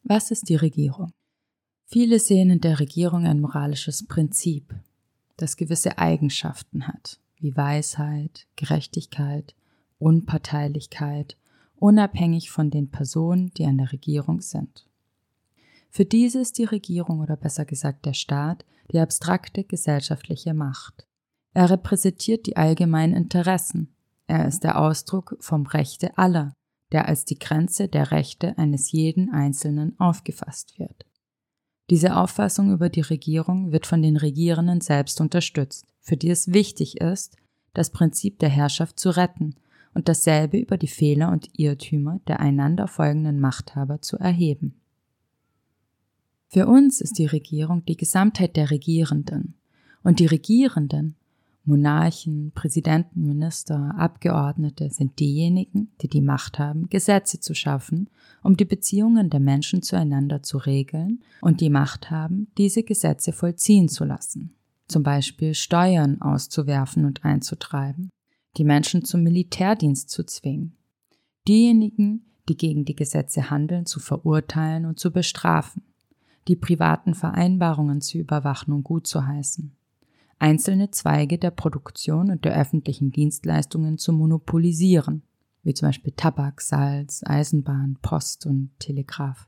Was 0.03 0.31
ist 0.31 0.51
die 0.51 0.57
Regierung? 0.57 1.11
Viele 1.87 2.19
sehen 2.19 2.51
in 2.51 2.61
der 2.61 2.81
Regierung 2.81 3.25
ein 3.25 3.41
moralisches 3.41 4.07
Prinzip, 4.07 4.75
das 5.39 5.57
gewisse 5.57 5.97
Eigenschaften 5.97 6.87
hat, 6.87 7.19
wie 7.39 7.57
Weisheit, 7.57 8.47
Gerechtigkeit, 8.57 9.55
Unparteilichkeit, 9.99 11.39
unabhängig 11.77 12.51
von 12.51 12.69
den 12.69 12.91
Personen, 12.91 13.55
die 13.55 13.65
an 13.65 13.79
der 13.79 13.91
Regierung 13.91 14.43
sind. 14.43 14.85
Für 15.91 16.05
diese 16.05 16.41
ist 16.41 16.59
die 16.59 16.65
Regierung 16.65 17.21
oder 17.21 17.37
besser 17.37 17.65
gesagt 17.65 18.07
der 18.07 18.15
Staat 18.15 18.65
die 18.93 18.99
abstrakte 18.99 19.65
gesellschaftliche 19.65 20.55
Macht. 20.55 21.07
Er 21.53 21.71
repräsentiert 21.71 22.47
die 22.47 22.57
allgemeinen 22.57 23.15
Interessen. 23.15 23.95
Er 24.27 24.47
ist 24.47 24.65
der 24.65 24.81
Ausdruck 24.81 25.37
vom 25.41 25.67
Rechte 25.67 26.17
aller, 26.17 26.55
der 26.93 27.09
als 27.09 27.25
die 27.25 27.39
Grenze 27.39 27.89
der 27.89 28.11
Rechte 28.11 28.57
eines 28.59 28.93
jeden 28.93 29.31
Einzelnen 29.33 29.99
aufgefasst 29.99 30.79
wird. 30.79 31.07
Diese 31.89 32.17
Auffassung 32.17 32.73
über 32.73 32.89
die 32.89 33.01
Regierung 33.01 33.73
wird 33.73 33.87
von 33.87 34.01
den 34.01 34.17
Regierenden 34.17 34.81
selbst 34.81 35.21
unterstützt, 35.21 35.87
für 36.01 36.17
die 36.17 36.31
es 36.31 36.53
wichtig 36.53 37.01
ist, 37.01 37.37
das 37.75 37.91
Prinzip 37.91 38.39
der 38.39 38.49
Herrschaft 38.49 38.99
zu 38.99 39.11
retten 39.11 39.57
und 39.93 40.09
dasselbe 40.09 40.59
über 40.59 40.77
die 40.77 40.89
Fehler 40.89 41.33
und 41.33 41.49
Irrtümer 41.59 42.21
der 42.29 42.39
einander 42.39 42.87
folgenden 42.87 43.41
Machthaber 43.41 44.01
zu 44.01 44.17
erheben. 44.19 44.80
Für 46.53 46.67
uns 46.67 47.01
ist 47.01 47.21
die 47.21 47.27
Regierung 47.27 47.85
die 47.85 47.97
Gesamtheit 47.97 48.57
der 48.57 48.73
Regierenden. 48.73 49.55
Und 50.03 50.19
die 50.19 50.27
Regierenden, 50.27 51.15
Monarchen, 51.65 52.51
Präsidenten, 52.57 53.25
Minister, 53.25 53.95
Abgeordnete 53.97 54.91
sind 54.91 55.21
diejenigen, 55.21 55.93
die 56.01 56.09
die 56.09 56.21
Macht 56.21 56.59
haben, 56.59 56.89
Gesetze 56.89 57.39
zu 57.39 57.55
schaffen, 57.55 58.11
um 58.43 58.57
die 58.57 58.65
Beziehungen 58.65 59.31
der 59.31 59.39
Menschen 59.39 59.83
zueinander 59.83 60.43
zu 60.43 60.59
regeln 60.59 61.23
und 61.41 61.61
die 61.61 61.71
Macht 61.71 62.11
haben, 62.11 62.49
diese 62.59 62.83
Gesetze 62.83 63.33
vollziehen 63.33 63.89
zu 63.89 64.05
lassen. 64.05 64.57
Zum 64.89 65.05
Beispiel 65.05 65.55
Steuern 65.55 66.21
auszuwerfen 66.21 67.05
und 67.05 67.25
einzutreiben, 67.25 68.11
die 68.57 68.65
Menschen 68.65 69.05
zum 69.05 69.23
Militärdienst 69.23 70.11
zu 70.11 70.25
zwingen. 70.25 70.77
Diejenigen, 71.47 72.25
die 72.49 72.57
gegen 72.57 72.85
die 72.85 72.97
Gesetze 72.97 73.51
handeln, 73.51 73.87
zu 73.87 74.01
verurteilen 74.01 74.85
und 74.85 74.99
zu 74.99 75.13
bestrafen 75.13 75.85
die 76.51 76.57
privaten 76.57 77.15
Vereinbarungen 77.15 78.01
zu 78.01 78.19
überwachen 78.19 78.75
und 78.75 78.83
gut 78.83 79.07
zu 79.07 79.25
heißen, 79.25 79.71
einzelne 80.41 80.91
Zweige 80.91 81.39
der 81.39 81.53
Produktion 81.53 82.29
und 82.29 82.45
der 82.45 82.61
öffentlichen 82.61 83.13
Dienstleistungen 83.13 83.99
zu 83.99 84.13
monopolisieren, 84.13 85.23
wie 85.63 85.75
zum 85.75 85.91
Beispiel 85.91 86.13
Tabak, 86.17 86.61
Salz, 86.61 87.23
Eisenbahn, 87.25 87.99
Post 88.03 88.47
und 88.47 88.71
Telegraph, 88.81 89.47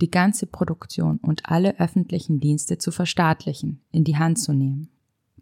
die 0.00 0.08
ganze 0.08 0.46
Produktion 0.46 1.16
und 1.16 1.50
alle 1.50 1.80
öffentlichen 1.80 2.38
Dienste 2.38 2.78
zu 2.78 2.92
verstaatlichen, 2.92 3.80
in 3.90 4.04
die 4.04 4.16
Hand 4.16 4.38
zu 4.38 4.52
nehmen, 4.52 4.90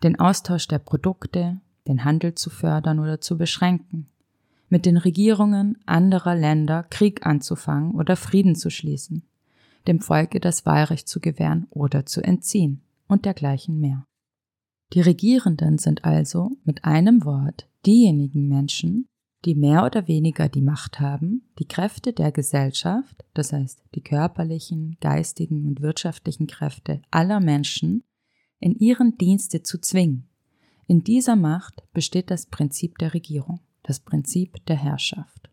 den 0.03 0.19
Austausch 0.19 0.69
der 0.69 0.79
Produkte, 0.79 1.61
den 1.87 2.03
Handel 2.03 2.35
zu 2.35 2.49
fördern 2.49 2.99
oder 2.99 3.21
zu 3.21 3.37
beschränken, 3.37 4.07
mit 4.71 4.87
den 4.87 4.97
Regierungen 4.97 5.77
anderer 5.85 6.35
Länder 6.35 6.83
Krieg 6.85 7.27
anzufangen 7.27 7.93
oder 7.93 8.17
Frieden 8.17 8.55
zu 8.55 8.71
schließen, 8.71 9.23
dem 9.87 10.01
Volke 10.01 10.41
das 10.41 10.67
Wahlrecht 10.67 11.09
zu 11.09 11.21
gewähren 11.21 11.67
oder 11.71 12.07
zu 12.07 12.23
entziehen 12.23 12.83
und 13.09 13.25
dergleichen 13.25 13.81
mehr. 13.81 14.07
Die 14.93 15.01
Regierenden 15.01 15.79
sind 15.79 16.05
also 16.05 16.51
mit 16.65 16.85
einem 16.85 17.25
Wort 17.25 17.69
diejenigen 17.87 18.49
Menschen, 18.49 19.07
die 19.45 19.55
mehr 19.55 19.85
oder 19.85 20.07
weniger 20.07 20.49
die 20.49 20.61
Macht 20.61 21.01
haben, 21.01 21.43
die 21.59 21.67
Kräfte 21.67 22.13
der 22.13 22.31
Gesellschaft, 22.31 23.25
das 23.35 23.53
heißt 23.53 23.83
die 23.95 24.03
körperlichen, 24.03 24.97
geistigen 25.01 25.67
und 25.67 25.81
wirtschaftlichen 25.81 26.47
Kräfte 26.47 27.03
aller 27.11 27.41
Menschen, 27.41 28.05
in 28.61 28.77
ihren 28.77 29.19
Dienste 29.19 29.63
zu 29.63 29.81
zwingen. 29.81 30.29
In 30.87 31.03
dieser 31.03 31.37
Macht 31.37 31.83
besteht 31.93 32.31
das 32.31 32.47
Prinzip 32.47 32.99
der 32.99 33.15
Regierung, 33.15 33.61
das 33.83 33.99
Prinzip 33.99 34.65
der 34.67 34.77
Herrschaft. 34.77 35.51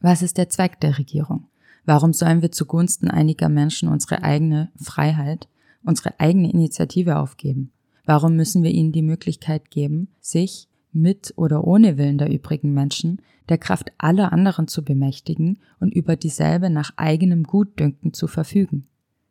Was 0.00 0.22
ist 0.22 0.36
der 0.38 0.48
Zweck 0.48 0.80
der 0.80 0.98
Regierung? 0.98 1.48
Warum 1.84 2.12
sollen 2.12 2.42
wir 2.42 2.50
zugunsten 2.50 3.08
einiger 3.08 3.48
Menschen 3.48 3.88
unsere 3.88 4.22
eigene 4.22 4.70
Freiheit, 4.76 5.48
unsere 5.82 6.18
eigene 6.18 6.50
Initiative 6.50 7.18
aufgeben? 7.18 7.72
Warum 8.06 8.36
müssen 8.36 8.62
wir 8.62 8.70
ihnen 8.70 8.92
die 8.92 9.02
Möglichkeit 9.02 9.70
geben, 9.70 10.08
sich 10.20 10.68
mit 10.92 11.34
oder 11.36 11.64
ohne 11.64 11.98
Willen 11.98 12.18
der 12.18 12.30
übrigen 12.30 12.72
Menschen 12.72 13.20
der 13.48 13.58
Kraft 13.58 13.92
aller 13.98 14.32
anderen 14.32 14.68
zu 14.68 14.84
bemächtigen 14.84 15.58
und 15.80 15.94
über 15.94 16.16
dieselbe 16.16 16.70
nach 16.70 16.92
eigenem 16.96 17.42
Gutdünken 17.42 18.12
zu 18.12 18.28
verfügen? 18.28 18.86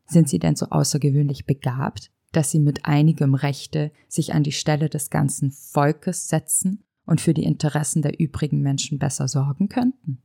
Sind 0.06 0.30
sie 0.30 0.40
denn 0.40 0.56
so 0.56 0.68
außergewöhnlich 0.68 1.46
begabt, 1.46 2.12
dass 2.32 2.52
sie 2.52 2.60
mit 2.60 2.86
einigem 2.86 3.36
Rechte 3.36 3.92
sich 4.08 4.34
an 4.34 4.44
die 4.44 4.52
Stelle 4.52 4.90
des 4.90 5.10
ganzen 5.10 5.52
Volkes 5.52 6.28
setzen 6.28 6.84
und 7.06 7.22
für 7.22 7.34
die 7.34 7.44
Interessen 7.44 8.02
der 8.02 8.20
übrigen 8.20 8.62
Menschen 8.62 9.00
besser 9.00 9.28
sorgen 9.28 9.70
könnten? 9.70 10.20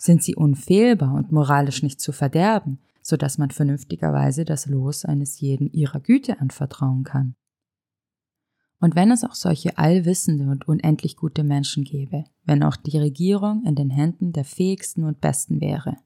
Sind 0.00 0.22
sie 0.22 0.34
unfehlbar 0.34 1.12
und 1.12 1.30
moralisch 1.30 1.82
nicht 1.82 2.00
zu 2.00 2.12
verderben, 2.12 2.78
so 3.02 3.18
dass 3.18 3.36
man 3.36 3.50
vernünftigerweise 3.50 4.46
das 4.46 4.64
Los 4.64 5.04
eines 5.04 5.40
jeden 5.40 5.70
ihrer 5.70 6.00
Güte 6.00 6.40
anvertrauen 6.40 7.04
kann? 7.04 7.34
Und 8.80 8.94
wenn 8.94 9.10
es 9.10 9.24
auch 9.24 9.34
solche 9.34 9.76
allwissende 9.76 10.50
und 10.50 10.66
unendlich 10.66 11.16
gute 11.16 11.44
Menschen 11.44 11.84
gäbe, 11.84 12.24
wenn 12.44 12.62
auch 12.62 12.76
die 12.76 12.96
Regierung 12.96 13.62
in 13.66 13.74
den 13.74 13.90
Händen 13.90 14.32
der 14.32 14.44
fähigsten 14.44 15.04
und 15.04 15.20
besten 15.20 15.60
wäre, 15.60 15.98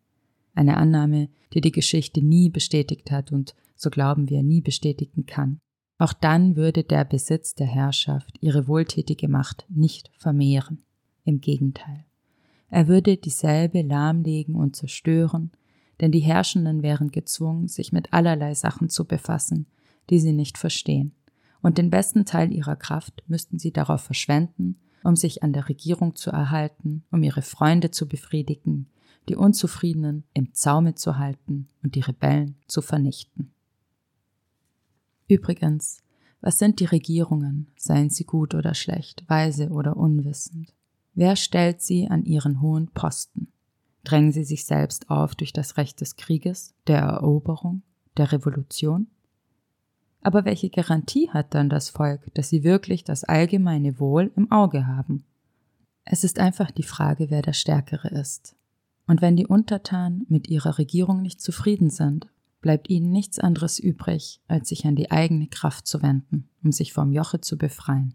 eine 0.57 0.77
Annahme, 0.77 1.29
die 1.53 1.61
die 1.61 1.71
Geschichte 1.71 2.21
nie 2.21 2.51
bestätigt 2.51 3.13
hat 3.13 3.31
und, 3.31 3.55
so 3.77 3.91
glauben 3.91 4.29
wir, 4.29 4.43
nie 4.43 4.61
bestätigen 4.61 5.25
kann, 5.25 5.61
auch 5.99 6.13
dann 6.13 6.57
würde 6.57 6.83
der 6.83 7.05
Besitz 7.05 7.55
der 7.55 7.69
Herrschaft 7.69 8.39
ihre 8.41 8.67
wohltätige 8.67 9.29
Macht 9.29 9.67
nicht 9.69 10.11
vermehren. 10.19 10.83
Im 11.23 11.41
Gegenteil. 11.41 12.05
Er 12.75 12.89
würde 12.89 13.17
dieselbe 13.17 13.83
lahmlegen 13.83 14.57
und 14.57 14.75
zerstören, 14.75 15.53
denn 16.01 16.11
die 16.11 16.21
Herrschenden 16.21 16.83
wären 16.83 17.13
gezwungen, 17.13 17.69
sich 17.69 17.93
mit 17.93 18.13
allerlei 18.13 18.55
Sachen 18.55 18.89
zu 18.89 19.05
befassen, 19.05 19.67
die 20.11 20.19
sie 20.19 20.33
nicht 20.33 20.59
verstehen 20.59 21.13
und 21.65 21.79
den 21.79 21.89
besten 21.89 22.27
Teil 22.27 22.53
ihrer 22.53 22.77
Kraft 22.77 23.23
müssten 23.27 23.59
sie 23.59 23.73
darauf 23.73 24.03
verschwenden, 24.03 24.77
um 25.03 25.17
sich 25.17 25.43
an 25.43 25.55
der 25.55 25.71
Regierung 25.71 26.15
zu 26.15 26.31
erhalten, 26.31 27.05
um 27.11 27.23
ihre 27.23 27.41
Freunde 27.41 27.91
zu 27.91 28.07
befriedigen, 28.07 28.91
die 29.31 29.35
Unzufriedenen 29.35 30.25
im 30.35 30.53
Zaume 30.53 30.95
zu 30.95 31.17
halten 31.17 31.69
und 31.83 31.95
die 31.95 32.01
Rebellen 32.01 32.57
zu 32.67 32.83
vernichten. 32.83 33.51
Übrigens, 35.27 36.03
was 36.43 36.59
sind 36.59 36.81
die 36.81 36.85
Regierungen, 36.85 37.69
seien 37.77 38.11
sie 38.11 38.25
gut 38.25 38.55
oder 38.55 38.75
schlecht, 38.75 39.25
weise 39.29 39.71
oder 39.71 39.97
unwissend? 39.97 40.75
Wer 41.15 41.37
stellt 41.37 41.81
sie 41.81 42.09
an 42.09 42.25
ihren 42.25 42.61
hohen 42.61 42.89
Posten? 42.89 43.49
Drängen 44.03 44.33
sie 44.33 44.45
sich 44.45 44.65
selbst 44.65 45.11
auf 45.11 45.35
durch 45.35 45.53
das 45.53 45.77
Recht 45.77 46.01
des 46.01 46.17
Krieges, 46.17 46.75
der 46.87 47.01
Eroberung, 47.01 47.83
der 48.17 48.33
Revolution? 48.33 49.07
Aber 50.21 50.45
welche 50.45 50.71
Garantie 50.71 51.31
hat 51.31 51.55
dann 51.55 51.69
das 51.69 51.91
Volk, 51.91 52.33
dass 52.35 52.49
sie 52.49 52.65
wirklich 52.65 53.05
das 53.05 53.25
allgemeine 53.25 54.01
Wohl 54.01 54.33
im 54.37 54.51
Auge 54.51 54.87
haben? 54.87 55.25
Es 56.05 56.25
ist 56.25 56.39
einfach 56.39 56.71
die 56.71 56.83
Frage, 56.83 57.31
wer 57.31 57.43
der 57.43 57.53
Stärkere 57.53 58.09
ist. 58.09 58.57
Und 59.07 59.23
wenn 59.23 59.37
die 59.37 59.47
Untertanen 59.47 60.27
mit 60.29 60.49
ihrer 60.49 60.79
Regierung 60.79 61.23
nicht 61.23 61.41
zufrieden 61.41 61.91
sind, 61.91 62.27
bleibt 62.61 62.89
ihnen 62.89 63.11
nichts 63.11 63.39
anderes 63.39 63.79
übrig, 63.79 64.41
als 64.49 64.71
sich 64.71 64.87
an 64.87 64.97
die 64.97 65.11
eigene 65.11 65.47
Kraft 65.47 65.87
zu 65.87 66.03
wenden, 66.03 66.49
um 66.63 66.73
sich 66.73 66.93
vom 66.93 67.13
Joche 67.13 67.41
zu 67.41 67.59
befreien. 67.59 68.15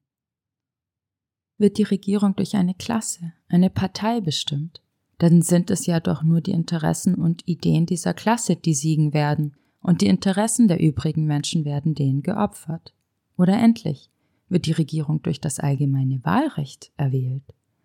Wird 1.59 1.77
die 1.77 1.83
Regierung 1.83 2.35
durch 2.35 2.55
eine 2.55 2.73
Klasse, 2.73 3.33
eine 3.47 3.69
Partei 3.69 4.21
bestimmt, 4.21 4.81
dann 5.19 5.41
sind 5.41 5.69
es 5.69 5.85
ja 5.85 5.99
doch 5.99 6.23
nur 6.23 6.39
die 6.41 6.53
Interessen 6.53 7.13
und 7.13 7.47
Ideen 7.47 7.85
dieser 7.85 8.13
Klasse, 8.13 8.55
die 8.55 8.73
siegen 8.73 9.13
werden, 9.13 9.53
und 9.81 10.01
die 10.01 10.07
Interessen 10.07 10.67
der 10.67 10.79
übrigen 10.79 11.25
Menschen 11.25 11.65
werden 11.65 11.93
denen 11.93 12.23
geopfert. 12.23 12.93
Oder 13.37 13.53
endlich 13.53 14.09
wird 14.47 14.65
die 14.65 14.71
Regierung 14.71 15.21
durch 15.21 15.39
das 15.39 15.59
allgemeine 15.59 16.23
Wahlrecht 16.23 16.91
erwählt. 16.97 17.43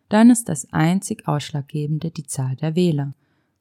Dann 0.09 0.31
ist 0.31 0.49
das 0.49 0.73
einzig 0.73 1.27
Ausschlaggebende 1.27 2.11
die 2.11 2.27
Zahl 2.27 2.57
der 2.57 2.77
Wähler, 2.77 3.15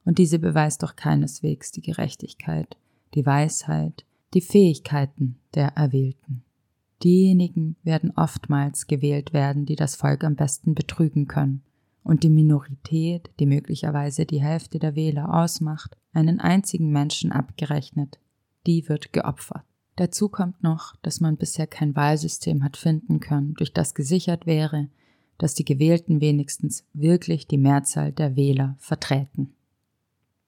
und 0.05 0.19
diese 0.19 0.37
beweist 0.37 0.83
doch 0.83 0.95
keineswegs 0.95 1.71
die 1.71 1.81
Gerechtigkeit, 1.81 2.77
die 3.15 3.25
Weisheit, 3.25 4.05
die 4.33 4.41
Fähigkeiten 4.41 5.39
der 5.55 5.69
Erwählten. 5.69 6.43
Diejenigen 7.03 7.75
werden 7.83 8.11
oftmals 8.15 8.87
gewählt 8.87 9.33
werden, 9.33 9.65
die 9.65 9.75
das 9.75 9.95
Volk 9.95 10.23
am 10.23 10.35
besten 10.35 10.73
betrügen 10.73 11.27
können, 11.27 11.61
und 12.03 12.23
die 12.23 12.29
Minorität, 12.29 13.29
die 13.39 13.45
möglicherweise 13.45 14.25
die 14.25 14.41
Hälfte 14.41 14.79
der 14.79 14.95
Wähler 14.95 15.33
ausmacht, 15.33 15.97
einen 16.13 16.39
einzigen 16.39 16.91
Menschen 16.91 17.31
abgerechnet, 17.31 18.19
die 18.67 18.87
wird 18.89 19.13
geopfert. 19.13 19.63
Dazu 19.95 20.27
kommt 20.27 20.63
noch, 20.63 20.95
dass 21.01 21.21
man 21.21 21.37
bisher 21.37 21.67
kein 21.67 21.95
Wahlsystem 21.95 22.63
hat 22.63 22.77
finden 22.77 23.19
können, 23.19 23.53
durch 23.55 23.73
das 23.73 23.93
gesichert 23.93 24.45
wäre, 24.45 24.87
dass 25.37 25.53
die 25.53 25.65
Gewählten 25.65 26.21
wenigstens 26.21 26.85
wirklich 26.93 27.47
die 27.47 27.57
Mehrzahl 27.57 28.11
der 28.11 28.35
Wähler 28.35 28.75
vertreten. 28.79 29.53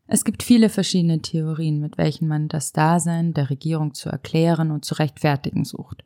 Es 0.08 0.24
gibt 0.24 0.44
viele 0.44 0.70
verschiedene 0.70 1.22
Theorien, 1.22 1.80
mit 1.80 1.98
welchen 1.98 2.28
man 2.28 2.48
das 2.48 2.72
Dasein 2.72 3.34
der 3.34 3.50
Regierung 3.50 3.94
zu 3.94 4.10
erklären 4.10 4.72
und 4.72 4.86
zu 4.86 4.96
rechtfertigen 4.96 5.66
sucht. 5.66 6.04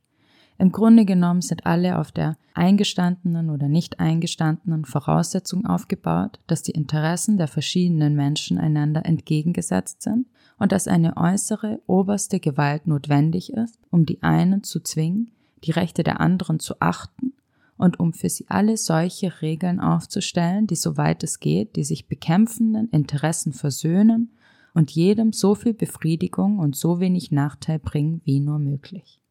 Im 0.60 0.74
Grunde 0.74 1.06
genommen 1.06 1.42
sind 1.42 1.66
alle 1.66 1.98
auf 1.98 2.12
der 2.12 2.38
eingestandenen 2.54 3.50
oder 3.50 3.70
nicht 3.70 4.02
eingestandenen 4.02 4.84
Voraussetzung 4.84 5.66
aufgebaut, 5.66 6.42
dass 6.48 6.64
die 6.64 6.74
Interessen 6.74 7.38
der 7.38 7.48
verschiedenen 7.48 8.14
Menschen 8.14 8.58
einander 8.58 9.06
entgegengesetzt 9.06 10.02
sind 10.02 10.28
und 10.58 10.74
dass 10.74 10.90
eine 10.90 11.16
äußere, 11.16 11.80
oberste 11.88 12.42
Gewalt 12.42 12.88
notwendig 12.88 13.54
ist, 13.54 13.80
um 13.90 14.06
die 14.06 14.22
einen 14.22 14.62
zu 14.64 14.82
zwingen, 14.82 15.32
die 15.64 15.72
Rechte 15.72 16.04
der 16.04 16.20
anderen 16.20 16.60
zu 16.60 16.76
achten 16.82 17.32
und 17.78 17.98
um 18.02 18.12
für 18.12 18.30
sie 18.30 18.46
alle 18.50 18.76
solche 18.76 19.42
Regeln 19.42 19.80
aufzustellen, 19.80 20.68
die 20.68 20.76
soweit 20.76 21.24
es 21.24 21.40
geht, 21.40 21.78
die 21.78 21.86
sich 21.86 22.10
bekämpfenden 22.10 22.90
Interessen 22.90 23.54
versöhnen 23.54 24.34
und 24.74 24.92
jedem 24.92 25.32
so 25.32 25.56
viel 25.56 25.74
Befriedigung 25.74 26.60
und 26.60 26.76
so 26.76 27.00
wenig 27.00 27.32
Nachteil 27.32 27.80
bringen 27.80 28.20
wie 28.26 28.42
nur 28.42 28.60
möglich. 28.60 29.22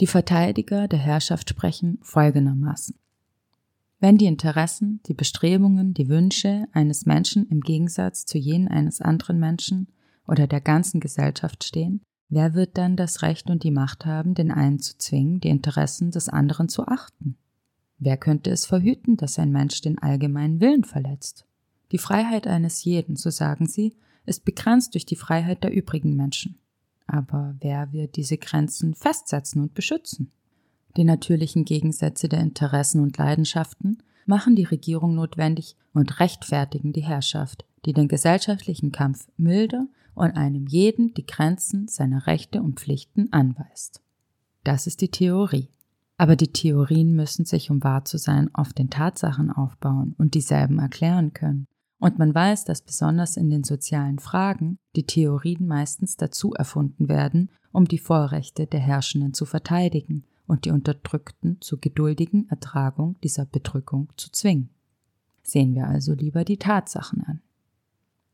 Die 0.00 0.06
Verteidiger 0.06 0.88
der 0.88 0.98
Herrschaft 0.98 1.50
sprechen 1.50 1.98
folgendermaßen. 2.02 2.96
Wenn 4.00 4.18
die 4.18 4.26
Interessen, 4.26 5.00
die 5.06 5.14
Bestrebungen, 5.14 5.94
die 5.94 6.08
Wünsche 6.08 6.66
eines 6.72 7.06
Menschen 7.06 7.46
im 7.48 7.60
Gegensatz 7.60 8.26
zu 8.26 8.36
jenen 8.36 8.66
eines 8.66 9.00
anderen 9.00 9.38
Menschen 9.38 9.86
oder 10.26 10.48
der 10.48 10.60
ganzen 10.60 10.98
Gesellschaft 10.98 11.62
stehen, 11.62 12.00
wer 12.28 12.54
wird 12.54 12.76
dann 12.78 12.96
das 12.96 13.22
Recht 13.22 13.48
und 13.48 13.62
die 13.62 13.70
Macht 13.70 14.04
haben, 14.04 14.34
den 14.34 14.50
einen 14.50 14.80
zu 14.80 14.98
zwingen, 14.98 15.38
die 15.38 15.50
Interessen 15.50 16.10
des 16.10 16.28
anderen 16.28 16.68
zu 16.68 16.88
achten? 16.88 17.36
Wer 17.98 18.16
könnte 18.16 18.50
es 18.50 18.66
verhüten, 18.66 19.16
dass 19.16 19.38
ein 19.38 19.52
Mensch 19.52 19.82
den 19.82 20.00
allgemeinen 20.00 20.60
Willen 20.60 20.82
verletzt? 20.82 21.46
Die 21.92 21.98
Freiheit 21.98 22.48
eines 22.48 22.82
jeden, 22.82 23.14
so 23.14 23.30
sagen 23.30 23.68
sie, 23.68 23.94
ist 24.26 24.44
begrenzt 24.44 24.94
durch 24.94 25.06
die 25.06 25.14
Freiheit 25.14 25.62
der 25.62 25.72
übrigen 25.72 26.16
Menschen. 26.16 26.58
Aber 27.12 27.54
wer 27.60 27.92
wird 27.92 28.16
diese 28.16 28.38
Grenzen 28.38 28.94
festsetzen 28.94 29.60
und 29.60 29.74
beschützen? 29.74 30.32
Die 30.96 31.04
natürlichen 31.04 31.66
Gegensätze 31.66 32.26
der 32.26 32.40
Interessen 32.40 33.02
und 33.02 33.18
Leidenschaften 33.18 34.02
machen 34.24 34.56
die 34.56 34.64
Regierung 34.64 35.14
notwendig 35.14 35.76
und 35.92 36.20
rechtfertigen 36.20 36.94
die 36.94 37.02
Herrschaft, 37.02 37.66
die 37.84 37.92
den 37.92 38.08
gesellschaftlichen 38.08 38.92
Kampf 38.92 39.28
milder 39.36 39.88
und 40.14 40.30
einem 40.30 40.66
jeden 40.66 41.12
die 41.12 41.26
Grenzen 41.26 41.86
seiner 41.86 42.26
Rechte 42.26 42.62
und 42.62 42.80
Pflichten 42.80 43.30
anweist. 43.30 44.00
Das 44.64 44.86
ist 44.86 45.02
die 45.02 45.10
Theorie. 45.10 45.68
Aber 46.16 46.34
die 46.34 46.52
Theorien 46.52 47.14
müssen 47.14 47.44
sich, 47.44 47.70
um 47.70 47.84
wahr 47.84 48.06
zu 48.06 48.16
sein, 48.16 48.54
auf 48.54 48.72
den 48.72 48.88
Tatsachen 48.88 49.50
aufbauen 49.50 50.14
und 50.16 50.32
dieselben 50.32 50.78
erklären 50.78 51.34
können. 51.34 51.66
Und 52.02 52.18
man 52.18 52.34
weiß, 52.34 52.64
dass 52.64 52.82
besonders 52.82 53.36
in 53.36 53.48
den 53.48 53.62
sozialen 53.62 54.18
Fragen 54.18 54.76
die 54.96 55.06
Theorien 55.06 55.68
meistens 55.68 56.16
dazu 56.16 56.52
erfunden 56.52 57.08
werden, 57.08 57.48
um 57.70 57.86
die 57.86 58.00
Vorrechte 58.00 58.66
der 58.66 58.80
Herrschenden 58.80 59.34
zu 59.34 59.44
verteidigen 59.44 60.24
und 60.48 60.64
die 60.64 60.72
Unterdrückten 60.72 61.58
zur 61.60 61.80
geduldigen 61.80 62.48
Ertragung 62.48 63.14
dieser 63.22 63.46
Bedrückung 63.46 64.08
zu 64.16 64.32
zwingen. 64.32 64.70
Sehen 65.44 65.76
wir 65.76 65.86
also 65.86 66.12
lieber 66.12 66.44
die 66.44 66.56
Tatsachen 66.56 67.22
an. 67.22 67.40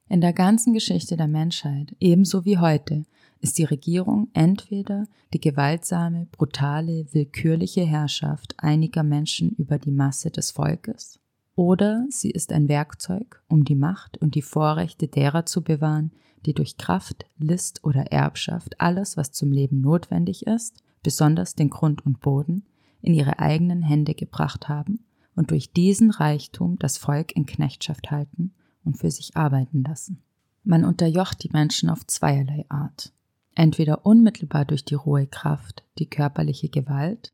In 0.08 0.22
der 0.22 0.32
ganzen 0.32 0.72
Geschichte 0.72 1.18
der 1.18 1.28
Menschheit, 1.28 1.94
ebenso 2.00 2.46
wie 2.46 2.56
heute, 2.56 3.04
ist 3.40 3.58
die 3.58 3.64
Regierung 3.64 4.28
entweder 4.32 5.06
die 5.34 5.40
gewaltsame, 5.42 6.26
brutale, 6.32 7.06
willkürliche 7.12 7.84
Herrschaft 7.84 8.54
einiger 8.56 9.02
Menschen 9.02 9.50
über 9.50 9.78
die 9.78 9.92
Masse 9.92 10.30
des 10.30 10.52
Volkes, 10.52 11.20
oder 11.58 12.06
sie 12.08 12.30
ist 12.30 12.52
ein 12.52 12.68
Werkzeug, 12.68 13.42
um 13.48 13.64
die 13.64 13.74
Macht 13.74 14.16
und 14.18 14.36
die 14.36 14.42
Vorrechte 14.42 15.08
derer 15.08 15.44
zu 15.44 15.64
bewahren, 15.64 16.12
die 16.46 16.54
durch 16.54 16.76
Kraft, 16.76 17.26
List 17.36 17.82
oder 17.82 18.12
Erbschaft 18.12 18.80
alles, 18.80 19.16
was 19.16 19.32
zum 19.32 19.50
Leben 19.50 19.80
notwendig 19.80 20.46
ist, 20.46 20.84
besonders 21.02 21.56
den 21.56 21.68
Grund 21.68 22.06
und 22.06 22.20
Boden, 22.20 22.64
in 23.02 23.12
ihre 23.12 23.40
eigenen 23.40 23.82
Hände 23.82 24.14
gebracht 24.14 24.68
haben 24.68 25.00
und 25.34 25.50
durch 25.50 25.72
diesen 25.72 26.12
Reichtum 26.12 26.78
das 26.78 26.96
Volk 26.96 27.34
in 27.34 27.44
Knechtschaft 27.44 28.12
halten 28.12 28.54
und 28.84 28.96
für 28.96 29.10
sich 29.10 29.36
arbeiten 29.36 29.82
lassen. 29.82 30.22
Man 30.62 30.84
unterjocht 30.84 31.42
die 31.42 31.50
Menschen 31.50 31.90
auf 31.90 32.06
zweierlei 32.06 32.66
Art. 32.68 33.12
entweder 33.56 34.06
unmittelbar 34.06 34.64
durch 34.64 34.84
die 34.84 34.94
rohe 34.94 35.26
Kraft, 35.26 35.82
die 35.98 36.06
körperliche 36.06 36.68
Gewalt, 36.68 37.32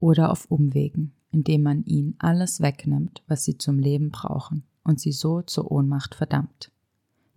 oder 0.00 0.30
auf 0.30 0.46
Umwegen, 0.46 1.12
indem 1.30 1.62
man 1.62 1.84
ihnen 1.84 2.14
alles 2.18 2.60
wegnimmt, 2.60 3.22
was 3.26 3.44
sie 3.44 3.58
zum 3.58 3.78
Leben 3.78 4.10
brauchen 4.10 4.64
und 4.84 5.00
sie 5.00 5.12
so 5.12 5.42
zur 5.42 5.70
Ohnmacht 5.70 6.14
verdammt. 6.14 6.70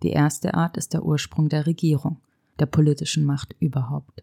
Die 0.02 0.10
erste 0.10 0.54
Art 0.54 0.76
ist 0.76 0.94
der 0.94 1.04
Ursprung 1.04 1.48
der 1.48 1.66
Regierung, 1.66 2.18
der 2.58 2.66
politischen 2.66 3.24
Macht 3.24 3.54
überhaupt. 3.60 4.22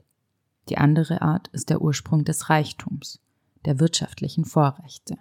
Die 0.69 0.77
andere 0.77 1.21
Art 1.21 1.47
ist 1.49 1.69
der 1.69 1.81
Ursprung 1.81 2.25
des 2.25 2.49
Reichtums, 2.49 3.19
der 3.65 3.79
wirtschaftlichen 3.79 4.45
Vorrechte. 4.45 5.17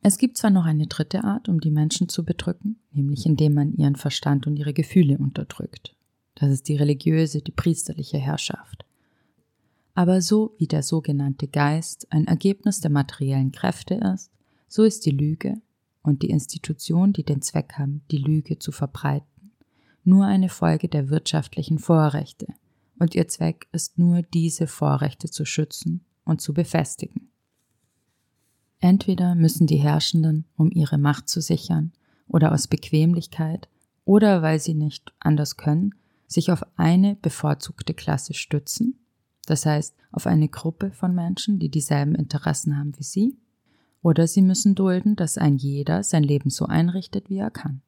Es 0.00 0.18
gibt 0.18 0.36
zwar 0.36 0.50
noch 0.50 0.64
eine 0.64 0.86
dritte 0.86 1.24
Art, 1.24 1.48
um 1.48 1.60
die 1.60 1.70
Menschen 1.70 2.08
zu 2.08 2.24
bedrücken, 2.24 2.78
nämlich 2.92 3.26
indem 3.26 3.54
man 3.54 3.72
ihren 3.72 3.96
Verstand 3.96 4.46
und 4.46 4.56
ihre 4.56 4.72
Gefühle 4.72 5.18
unterdrückt. 5.18 5.94
Das 6.36 6.50
ist 6.50 6.68
die 6.68 6.76
religiöse, 6.76 7.42
die 7.42 7.50
priesterliche 7.50 8.18
Herrschaft. 8.18 8.84
Aber 9.98 10.22
so 10.22 10.54
wie 10.58 10.68
der 10.68 10.84
sogenannte 10.84 11.48
Geist 11.48 12.06
ein 12.10 12.28
Ergebnis 12.28 12.80
der 12.80 12.92
materiellen 12.92 13.50
Kräfte 13.50 13.94
ist, 13.94 14.30
so 14.68 14.84
ist 14.84 15.04
die 15.06 15.10
Lüge 15.10 15.60
und 16.02 16.22
die 16.22 16.30
Institution, 16.30 17.12
die 17.12 17.24
den 17.24 17.42
Zweck 17.42 17.72
haben, 17.78 18.02
die 18.12 18.18
Lüge 18.18 18.60
zu 18.60 18.70
verbreiten, 18.70 19.50
nur 20.04 20.24
eine 20.24 20.50
Folge 20.50 20.88
der 20.88 21.08
wirtschaftlichen 21.08 21.80
Vorrechte, 21.80 22.46
und 23.00 23.16
ihr 23.16 23.26
Zweck 23.26 23.66
ist 23.72 23.98
nur 23.98 24.22
diese 24.22 24.68
Vorrechte 24.68 25.30
zu 25.30 25.44
schützen 25.44 26.04
und 26.24 26.40
zu 26.40 26.54
befestigen. 26.54 27.32
Entweder 28.78 29.34
müssen 29.34 29.66
die 29.66 29.78
Herrschenden, 29.78 30.44
um 30.56 30.70
ihre 30.70 30.98
Macht 30.98 31.28
zu 31.28 31.40
sichern, 31.40 31.90
oder 32.28 32.52
aus 32.52 32.68
Bequemlichkeit, 32.68 33.68
oder 34.04 34.42
weil 34.42 34.60
sie 34.60 34.74
nicht 34.74 35.12
anders 35.18 35.56
können, 35.56 35.96
sich 36.28 36.52
auf 36.52 36.64
eine 36.76 37.16
bevorzugte 37.16 37.94
Klasse 37.94 38.34
stützen, 38.34 39.00
das 39.50 39.64
heißt 39.64 39.94
auf 40.12 40.26
eine 40.26 40.48
Gruppe 40.48 40.90
von 40.90 41.14
Menschen, 41.14 41.58
die 41.58 41.70
dieselben 41.70 42.14
Interessen 42.14 42.76
haben 42.76 42.92
wie 42.98 43.02
sie, 43.02 43.38
oder 44.02 44.26
sie 44.26 44.42
müssen 44.42 44.74
dulden, 44.74 45.16
dass 45.16 45.38
ein 45.38 45.56
jeder 45.56 46.02
sein 46.02 46.22
Leben 46.22 46.50
so 46.50 46.66
einrichtet, 46.66 47.30
wie 47.30 47.38
er 47.38 47.50
kann. 47.50 47.82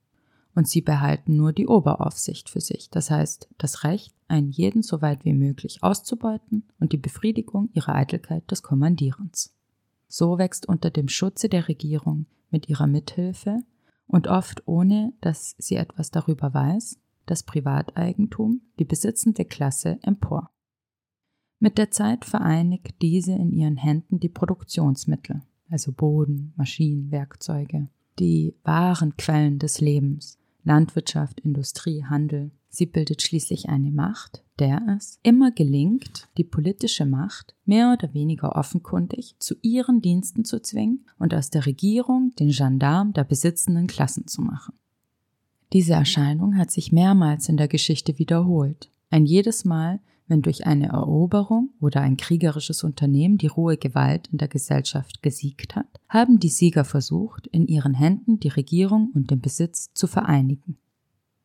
Und 0.55 0.67
sie 0.67 0.81
behalten 0.81 1.37
nur 1.37 1.53
die 1.53 1.69
Oberaufsicht 1.69 2.51
für 2.51 2.61
sich, 2.61 2.91
das 2.91 3.11
heißt 3.11 3.49
das 3.59 3.85
Recht, 3.85 4.15
einen 4.27 4.51
jeden 4.51 4.83
so 4.83 5.03
weit 5.03 5.25
wie 5.25 5.35
möglich 5.35 5.83
auszubeuten 5.83 6.65
und 6.81 6.93
die 6.93 6.99
Befriedigung 6.99 7.69
ihrer 7.73 7.95
Eitelkeit 7.95 8.51
des 8.51 8.63
Kommandierens. 8.63 9.55
So 10.09 10.39
wächst 10.39 10.67
unter 10.67 10.91
dem 10.91 11.09
Schutze 11.09 11.49
der 11.49 11.69
Regierung 11.69 12.27
mit 12.51 12.69
ihrer 12.69 12.89
Mithilfe 12.89 13.61
und 14.07 14.27
oft 14.27 14.67
ohne, 14.67 15.13
dass 15.21 15.55
sie 15.59 15.77
etwas 15.77 16.11
darüber 16.11 16.53
weiß, 16.53 16.99
das 17.27 17.45
Privateigentum, 17.45 18.63
die 18.79 18.85
besitzende 18.85 19.45
Klasse 19.45 19.99
empor. 20.03 20.51
Mit 21.63 21.77
der 21.77 21.91
Zeit 21.91 22.25
vereinigt 22.25 22.95
diese 23.03 23.33
in 23.33 23.53
ihren 23.53 23.77
Händen 23.77 24.19
die 24.19 24.31
Produktionsmittel, 24.31 25.43
also 25.69 25.93
Boden, 25.93 26.55
Maschinen, 26.57 27.11
Werkzeuge, 27.11 27.89
die 28.19 28.55
wahren 28.65 29.17
Quellen 29.19 29.59
des 29.59 29.81
Lebens, 29.83 30.39
Landwirtschaft, 30.65 31.41
Industrie, 31.41 32.03
Handel. 32.05 32.51
Sie 32.71 32.87
bildet 32.87 33.21
schließlich 33.21 33.69
eine 33.69 33.91
Macht, 33.91 34.43
der 34.59 34.81
es 34.97 35.19
immer 35.23 35.51
gelingt, 35.51 36.29
die 36.39 36.45
politische 36.45 37.05
Macht 37.05 37.55
mehr 37.67 37.95
oder 37.97 38.15
weniger 38.15 38.57
offenkundig 38.57 39.35
zu 39.39 39.55
ihren 39.61 40.01
Diensten 40.01 40.47
zu 40.47 40.63
zwingen 40.63 41.05
und 41.19 41.35
aus 41.35 41.51
der 41.51 41.67
Regierung 41.67 42.33
den 42.39 42.51
Gendarm 42.51 43.13
der 43.13 43.25
besitzenden 43.25 43.87
Klassen 43.87 44.27
zu 44.27 44.41
machen. 44.41 44.75
Diese 45.75 45.93
Erscheinung 45.93 46.57
hat 46.57 46.71
sich 46.71 46.91
mehrmals 46.91 47.49
in 47.49 47.59
der 47.59 47.69
Geschichte 47.69 48.19
wiederholt. 48.19 48.91
Ein 49.11 49.27
jedes 49.27 49.65
Mal, 49.65 50.01
wenn 50.31 50.43
durch 50.43 50.67
eine 50.67 50.87
Eroberung 50.87 51.71
oder 51.81 52.01
ein 52.01 52.17
kriegerisches 52.17 52.85
Unternehmen 52.85 53.37
die 53.37 53.49
rohe 53.49 53.77
Gewalt 53.77 54.29
in 54.31 54.39
der 54.39 54.47
Gesellschaft 54.49 55.23
gesiegt 55.23 55.75
hat, 55.75 55.89
haben 56.09 56.39
die 56.39 56.49
Sieger 56.49 56.85
versucht, 56.85 57.49
in 57.49 57.67
ihren 57.67 57.95
Händen 57.95 58.39
die 58.39 58.49
Regierung 58.49 59.11
und 59.13 59.33
den 59.33 59.41
Besitz 59.41 59.93
zu 59.93 60.07
vereinigen. 60.07 60.79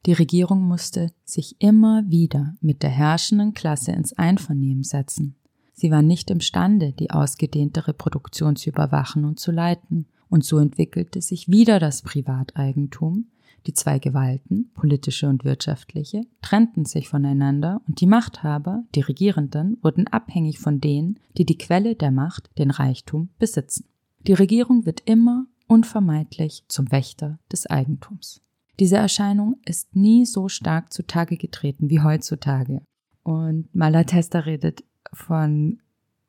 Die 0.05 0.13
Regierung 0.13 0.61
musste 0.61 1.11
sich 1.23 1.55
immer 1.59 2.03
wieder 2.07 2.55
mit 2.61 2.83
der 2.83 2.91
herrschenden 2.91 3.55
Klasse 3.55 3.91
ins 3.91 4.13
Einvernehmen 4.13 4.83
setzen. 4.83 5.35
Sie 5.73 5.89
war 5.89 6.03
nicht 6.03 6.29
imstande, 6.29 6.93
die 6.93 7.09
ausgedehnte 7.09 7.87
Reproduktion 7.87 8.55
zu 8.55 8.69
überwachen 8.69 9.25
und 9.25 9.39
zu 9.39 9.51
leiten, 9.51 10.05
und 10.29 10.43
so 10.43 10.57
entwickelte 10.59 11.21
sich 11.21 11.49
wieder 11.49 11.79
das 11.79 12.01
Privateigentum, 12.01 13.25
die 13.67 13.73
zwei 13.73 13.99
Gewalten, 13.99 14.71
politische 14.73 15.27
und 15.27 15.43
wirtschaftliche, 15.43 16.21
trennten 16.41 16.85
sich 16.85 17.09
voneinander 17.09 17.81
und 17.87 18.01
die 18.01 18.07
Machthaber, 18.07 18.83
die 18.93 19.01
Regierenden, 19.01 19.77
wurden 19.81 20.07
abhängig 20.07 20.59
von 20.59 20.79
denen, 20.79 21.19
die 21.37 21.45
die 21.45 21.57
Quelle 21.57 21.95
der 21.95 22.11
Macht, 22.11 22.49
den 22.57 22.71
Reichtum, 22.71 23.29
besitzen. 23.39 23.85
Die 24.27 24.33
Regierung 24.33 24.85
wird 24.85 25.01
immer 25.05 25.45
unvermeidlich 25.67 26.63
zum 26.67 26.91
Wächter 26.91 27.39
des 27.51 27.65
Eigentums. 27.67 28.41
Diese 28.79 28.97
Erscheinung 28.97 29.57
ist 29.65 29.95
nie 29.95 30.25
so 30.25 30.49
stark 30.49 30.91
zutage 30.91 31.37
getreten 31.37 31.89
wie 31.89 32.01
heutzutage. 32.01 32.81
Und 33.23 33.73
Malatesta 33.73 34.39
redet 34.39 34.83
von 35.13 35.79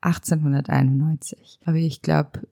1891. 0.01 1.59
Aber 1.65 1.75
ich 1.75 2.01
glaube, 2.01 2.47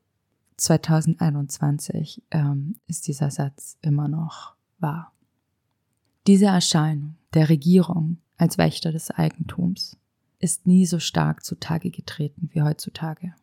2021 0.57 2.23
ähm, 2.31 2.75
ist 2.87 3.07
dieser 3.07 3.31
Satz 3.31 3.77
immer 3.81 4.07
noch 4.07 4.54
war. 4.79 5.11
Diese 6.27 6.45
Erscheinung 6.45 7.15
der 7.33 7.49
Regierung 7.49 8.17
als 8.37 8.57
Wächter 8.57 8.91
des 8.91 9.11
Eigentums 9.11 9.97
ist 10.39 10.67
nie 10.67 10.85
so 10.85 10.99
stark 10.99 11.43
zutage 11.43 11.91
getreten 11.91 12.49
wie 12.53 12.61
heutzutage. 12.61 13.33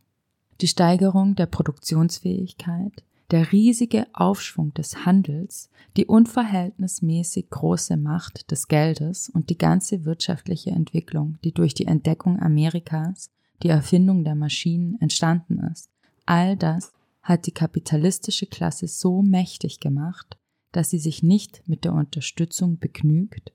Die 0.60 0.68
Steigerung 0.68 1.34
der 1.34 1.46
Produktionsfähigkeit, 1.46 3.02
der 3.30 3.50
riesige 3.50 4.06
Aufschwung 4.12 4.74
des 4.74 5.06
Handels, 5.06 5.70
die 5.96 6.06
unverhältnismäßig 6.06 7.48
große 7.50 7.96
Macht 7.96 8.50
des 8.50 8.68
Geldes 8.68 9.30
und 9.30 9.48
die 9.48 9.58
ganze 9.58 10.04
wirtschaftliche 10.04 10.70
Entwicklung, 10.70 11.38
die 11.42 11.52
durch 11.52 11.74
die 11.74 11.86
Entdeckung 11.86 12.38
Amerikas, 12.40 13.30
die 13.62 13.68
Erfindung 13.68 14.24
der 14.24 14.34
Maschinen 14.34 15.00
entstanden 15.00 15.60
ist, 15.60 15.88
all 16.26 16.56
das 16.56 16.92
hat 17.22 17.46
die 17.46 17.52
kapitalistische 17.52 18.46
Klasse 18.46 18.86
so 18.86 19.22
mächtig 19.22 19.80
gemacht, 19.80 20.36
dass 20.72 20.90
sie 20.90 20.98
sich 20.98 21.22
nicht 21.22 21.62
mit 21.66 21.84
der 21.84 21.92
Unterstützung 21.92 22.78
begnügt, 22.78 23.52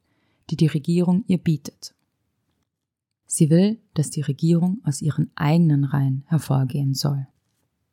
die 0.49 0.55
die 0.55 0.67
Regierung 0.67 1.23
ihr 1.27 1.37
bietet. 1.37 1.93
Sie 3.25 3.49
will, 3.49 3.77
dass 3.93 4.09
die 4.09 4.21
Regierung 4.21 4.79
aus 4.83 5.01
ihren 5.01 5.31
eigenen 5.35 5.83
Reihen 5.83 6.23
hervorgehen 6.27 6.93
soll. 6.93 7.27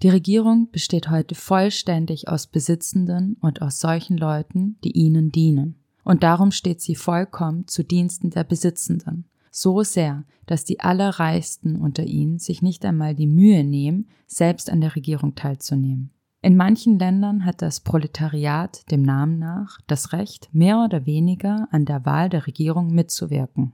Die 0.03 0.09
Regierung 0.09 0.71
besteht 0.71 1.11
heute 1.11 1.35
vollständig 1.35 2.29
aus 2.29 2.47
Besitzenden 2.47 3.37
und 3.41 3.63
aus 3.63 3.81
solchen 3.81 4.17
Leuten, 4.17 4.77
die 4.85 4.93
ihnen 4.93 5.33
dienen. 5.33 5.77
Und 6.05 6.23
darum 6.23 6.53
steht 6.53 6.81
sie 6.81 6.95
vollkommen 6.95 7.67
zu 7.67 7.83
Diensten 7.83 8.31
der 8.31 8.45
Besitzenden. 8.45 9.25
So 9.51 9.83
sehr, 9.83 10.25
dass 10.47 10.65
die 10.65 10.81
Allerreichsten 10.81 11.77
unter 11.77 12.05
ihnen 12.05 12.39
sich 12.39 12.61
nicht 12.61 12.85
einmal 12.85 13.15
die 13.15 13.27
Mühe 13.27 13.65
nehmen, 13.65 14.09
selbst 14.27 14.69
an 14.69 14.81
der 14.81 14.95
Regierung 14.95 15.35
teilzunehmen. 15.35 16.11
In 16.45 16.59
manchen 16.59 16.99
Ländern 16.99 17.47
hat 17.47 17.63
das 17.63 17.81
Proletariat 17.81 18.91
dem 18.91 19.01
Namen 19.01 19.39
nach 19.39 19.81
das 19.87 20.13
Recht, 20.13 20.51
mehr 20.53 20.85
oder 20.85 21.07
weniger 21.07 21.69
an 21.71 21.87
der 21.87 22.05
Wahl 22.05 22.29
der 22.29 22.47
Regierung 22.47 22.89
mitzuwirken. 22.95 23.73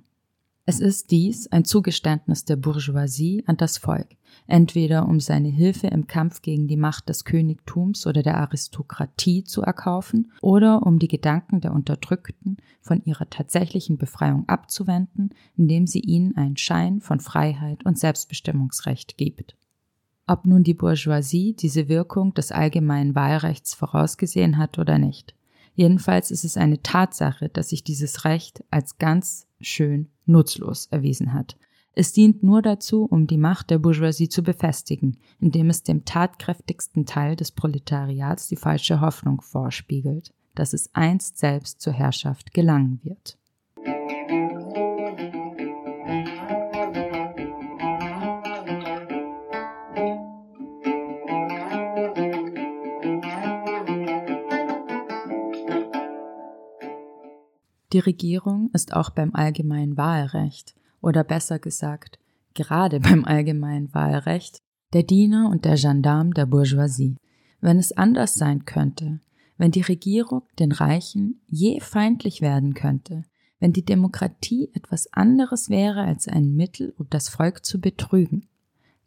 Es 0.67 0.79
ist 0.79 1.11
dies 1.11 1.51
ein 1.51 1.65
Zugeständnis 1.65 2.45
der 2.45 2.55
Bourgeoisie 2.55 3.43
an 3.49 3.57
das 3.57 3.77
Volk, 3.77 4.07
entweder 4.47 5.09
um 5.09 5.19
seine 5.19 5.49
Hilfe 5.49 5.89
im 5.89 6.07
Kampf 6.07 6.43
gegen 6.43 6.69
die 6.69 6.77
Macht 6.77 7.09
des 7.09 7.25
Königtums 7.25 8.07
oder 8.07 8.23
der 8.23 8.37
Aristokratie 8.37 9.43
zu 9.43 9.63
erkaufen 9.63 10.31
oder 10.41 10.87
um 10.87 11.01
die 11.01 11.09
Gedanken 11.09 11.61
der 11.61 11.73
Unterdrückten 11.73 12.59
von 12.83 13.03
ihrer 13.05 13.29
tatsächlichen 13.29 13.99
Befreiung 13.99 14.49
abzuwenden, 14.49 15.31
indem 15.57 15.89
sie 15.89 16.03
ihnen 16.03 16.37
einen 16.37 16.57
Schein 16.57 17.01
von 17.01 17.19
Freiheit 17.19 17.85
und 17.85 17.99
Selbstbestimmungsrecht 17.99 19.17
gibt. 19.17 19.57
Ob 20.31 20.47
nun 20.47 20.63
die 20.63 20.75
Bourgeoisie 20.75 21.55
diese 21.55 21.89
Wirkung 21.89 22.35
des 22.35 22.53
allgemeinen 22.53 23.17
Wahlrechts 23.17 23.75
vorausgesehen 23.75 24.59
hat 24.59 24.79
oder 24.79 24.97
nicht. 24.97 25.35
Jedenfalls 25.75 26.31
ist 26.31 26.45
es 26.45 26.57
eine 26.57 26.81
Tatsache, 26.83 27.49
dass 27.49 27.71
sich 27.71 27.83
dieses 27.83 28.25
Recht 28.25 28.63
als 28.71 28.99
ganz 28.99 29.49
schön 29.61 30.07
nutzlos 30.27 30.87
erwiesen 30.93 31.33
hat. 31.33 31.57
Es 31.95 32.13
dient 32.13 32.45
nur 32.45 32.63
dazu, 32.63 33.07
um 33.07 33.27
die 33.27 33.39
Macht 33.39 33.71
der 33.71 33.81
Bourgeoisie 33.81 34.29
zu 34.29 34.45
befestigen, 34.45 35.17
indem 35.41 35.69
es 35.69 35.83
dem 35.83 36.05
tatkräftigsten 36.05 37.07
Teil 37.07 37.35
des 37.35 37.51
Proletariats 37.51 38.47
die 38.47 38.55
falsche 38.55 39.01
Hoffnung 39.01 39.41
vorspiegelt, 39.41 40.33
dass 40.55 40.75
es 40.75 40.95
einst 40.95 41.39
selbst 41.39 41.81
zur 41.81 41.93
Herrschaft 41.93 42.55
gelangen 42.55 43.01
wird. 43.03 43.37
Die 57.93 57.99
Regierung 57.99 58.71
ist 58.73 58.95
auch 58.95 59.11
beim 59.11 59.35
allgemeinen 59.35 59.97
Wahlrecht 59.97 60.75
oder 61.01 61.25
besser 61.25 61.59
gesagt, 61.59 62.19
gerade 62.55 63.01
beim 63.01 63.25
allgemeinen 63.25 63.93
Wahlrecht, 63.95 64.59
der 64.93 65.03
Diener 65.03 65.49
und 65.51 65.65
der 65.65 65.77
Gendarm 65.77 66.35
der 66.35 66.47
Bourgeoisie. 66.47 67.17
Wenn 67.61 67.79
es 67.79 67.93
anders 67.93 68.35
sein 68.35 68.65
könnte, 68.65 69.21
wenn 69.59 69.71
die 69.71 69.83
Regierung 69.83 70.43
den 70.59 70.73
Reichen 70.73 71.41
je 71.47 71.81
feindlich 71.81 72.41
werden 72.41 72.75
könnte, 72.75 73.25
wenn 73.59 73.73
die 73.73 73.85
Demokratie 73.85 74.71
etwas 74.73 75.13
anderes 75.13 75.69
wäre 75.69 76.03
als 76.03 76.29
ein 76.29 76.55
Mittel, 76.55 76.95
um 76.97 77.07
das 77.11 77.29
Volk 77.29 77.65
zu 77.65 77.81
betrügen, 77.81 78.47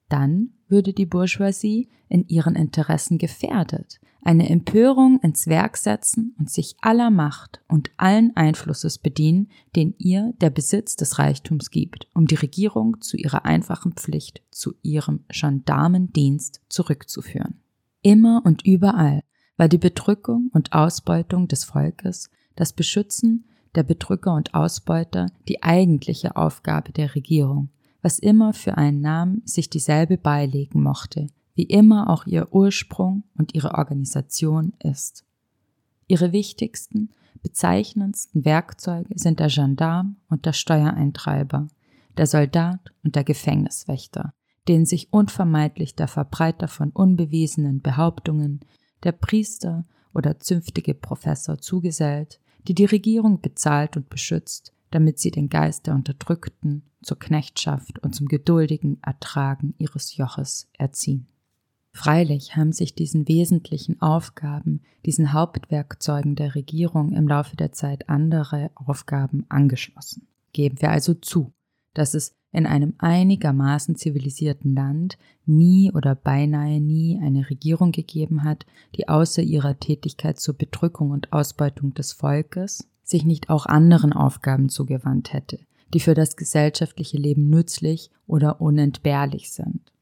dann 0.10 0.52
würde 0.68 0.94
die 0.94 1.08
Bourgeoisie 1.08 1.90
in 2.08 2.28
ihren 2.28 2.56
Interessen 2.56 3.18
gefährdet, 3.18 4.00
eine 4.26 4.50
Empörung 4.50 5.20
ins 5.22 5.48
Werk 5.48 5.78
setzen 5.78 6.36
und 6.40 6.50
sich 6.50 6.76
aller 6.82 7.10
Macht 7.10 7.62
und 7.68 7.92
allen 7.98 8.36
Einflusses 8.36 8.98
bedienen, 8.98 9.50
den 9.76 9.94
ihr 9.98 10.34
der 10.42 10.50
Besitz 10.50 10.96
des 10.96 11.20
Reichtums 11.20 11.72
gibt, 11.72 12.08
um 12.14 12.26
die 12.26 12.36
Regierung 12.36 13.02
zu 13.02 13.18
ihrer 13.18 13.46
einfachen 13.46 13.94
Pflicht, 13.94 14.42
zu 14.52 14.74
ihrem 14.82 15.26
Gendarmendienst 15.30 16.62
zurückzuführen. 16.70 17.60
Immer 18.02 18.42
und 18.46 18.66
überall 18.66 19.24
war 19.58 19.68
die 19.68 19.78
Bedrückung 19.78 20.50
und 20.54 20.74
Ausbeutung 20.74 21.48
des 21.48 21.64
Volkes, 21.64 22.30
das 22.56 22.74
Beschützen 22.74 23.46
der 23.76 23.84
Bedrücker 23.84 24.34
und 24.34 24.54
Ausbeuter 24.54 25.28
die 25.48 25.64
eigentliche 25.64 26.36
Aufgabe 26.36 26.92
der 26.92 27.16
Regierung, 27.16 27.70
was 28.02 28.20
immer 28.20 28.54
für 28.54 28.78
einen 28.78 29.02
Namen 29.02 29.42
sich 29.46 29.70
dieselbe 29.70 30.18
beilegen 30.18 30.82
mochte, 30.82 31.28
wie 31.56 31.64
immer 31.64 32.10
auch 32.10 32.26
ihr 32.26 32.54
Ursprung 32.54 33.24
und 33.38 33.54
ihre 33.54 33.76
Organisation 33.76 34.74
ist. 34.80 35.26
Ihre 36.08 36.32
wichtigsten, 36.32 37.10
bezeichnendsten 37.42 38.46
Werkzeuge 38.46 39.14
sind 39.18 39.40
der 39.40 39.50
Gendarm 39.50 40.18
und 40.30 40.46
der 40.46 40.54
Steuereintreiber, 40.54 41.68
der 42.18 42.28
Soldat 42.28 42.92
und 43.04 43.16
der 43.16 43.24
Gefängniswächter, 43.24 44.34
denen 44.68 44.86
sich 44.86 45.12
unvermeidlich 45.12 45.96
der 45.96 46.08
Verbreiter 46.08 46.68
von 46.68 46.90
unbewiesenen 46.92 47.82
Behauptungen, 47.82 48.62
der 49.04 49.12
Priester 49.12 49.86
oder 50.14 50.40
zünftige 50.40 50.94
Professor 50.94 51.58
zugesellt, 51.58 52.40
die 52.68 52.74
die 52.74 52.86
Regierung 52.86 53.42
bezahlt 53.42 53.98
und 53.98 54.10
beschützt, 54.10 54.74
damit 54.92 55.20
sie 55.20 55.32
den 55.32 55.50
Geist 55.50 55.88
der 55.88 55.96
Unterdrückten 55.96 56.84
zur 57.02 57.20
Knechtschaft 57.20 58.00
und 58.00 58.16
zum 58.16 58.28
geduldigen 58.28 59.02
Ertragen 59.02 59.74
ihres 59.78 60.16
Joches 60.16 60.70
erziehen. 60.78 61.28
Freilich 61.96 62.56
haben 62.56 62.74
sich 62.74 62.96
diesen 62.96 63.28
wesentlichen 63.28 64.02
Aufgaben, 64.02 64.82
diesen 65.06 65.32
Hauptwerkzeugen 65.32 66.36
der 66.36 66.56
Regierung 66.56 67.14
im 67.14 67.28
Laufe 67.28 67.56
der 67.56 67.72
Zeit 67.72 68.10
andere 68.10 68.72
Aufgaben 68.74 69.46
angeschlossen. 69.48 70.28
Geben 70.54 70.82
wir 70.82 70.90
also 70.90 71.14
zu, 71.14 71.54
dass 71.94 72.16
es 72.16 72.34
in 72.52 72.66
einem 72.66 72.96
einigermaßen 72.98 73.96
zivilisierten 73.96 74.74
Land 74.76 75.18
nie 75.46 75.92
oder 75.92 76.16
beinahe 76.16 76.82
nie 76.82 77.20
eine 77.22 77.50
Regierung 77.50 77.92
gegeben 77.92 78.44
hat, 78.44 78.66
die 78.96 79.08
außer 79.08 79.42
ihrer 79.42 79.80
Tätigkeit 79.80 80.40
zur 80.40 80.56
Bedrückung 80.56 81.12
und 81.12 81.32
Ausbeutung 81.32 81.94
des 81.94 82.12
Volkes 82.12 82.88
sich 83.04 83.24
nicht 83.24 83.50
auch 83.50 83.66
anderen 83.66 84.14
Aufgaben 84.14 84.70
zugewandt 84.70 85.32
hätte, 85.34 85.60
die 85.94 86.00
für 86.00 86.16
das 86.16 86.38
gesellschaftliche 86.38 87.18
Leben 87.18 87.50
nützlich 87.50 88.10
oder 88.26 88.62
unentbehrlich 88.62 89.52
sind. 89.52 89.93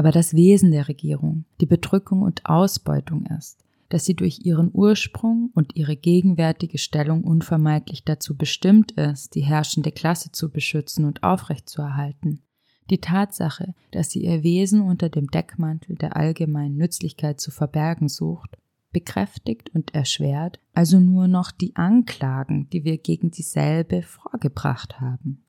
Aber 0.00 0.12
das 0.12 0.32
Wesen 0.32 0.70
der 0.70 0.88
Regierung, 0.88 1.44
die 1.60 1.66
Bedrückung 1.66 2.22
und 2.22 2.46
Ausbeutung 2.46 3.26
ist, 3.38 3.62
dass 3.90 4.06
sie 4.06 4.14
durch 4.14 4.46
ihren 4.46 4.70
Ursprung 4.72 5.50
und 5.52 5.76
ihre 5.76 5.94
gegenwärtige 5.94 6.78
Stellung 6.78 7.22
unvermeidlich 7.22 8.06
dazu 8.06 8.34
bestimmt 8.34 8.92
ist, 8.92 9.34
die 9.34 9.42
herrschende 9.42 9.92
Klasse 9.92 10.32
zu 10.32 10.50
beschützen 10.50 11.04
und 11.04 11.22
aufrechtzuerhalten. 11.22 12.40
Die 12.88 13.02
Tatsache, 13.02 13.74
dass 13.90 14.08
sie 14.08 14.24
ihr 14.24 14.42
Wesen 14.42 14.80
unter 14.80 15.10
dem 15.10 15.26
Deckmantel 15.26 15.96
der 15.96 16.16
allgemeinen 16.16 16.78
Nützlichkeit 16.78 17.38
zu 17.38 17.50
verbergen 17.50 18.08
sucht, 18.08 18.56
bekräftigt 18.92 19.68
und 19.74 19.94
erschwert 19.94 20.60
also 20.72 20.98
nur 20.98 21.28
noch 21.28 21.50
die 21.50 21.76
Anklagen, 21.76 22.70
die 22.70 22.84
wir 22.84 22.96
gegen 22.96 23.32
dieselbe 23.32 24.00
vorgebracht 24.00 24.98
haben. 24.98 25.44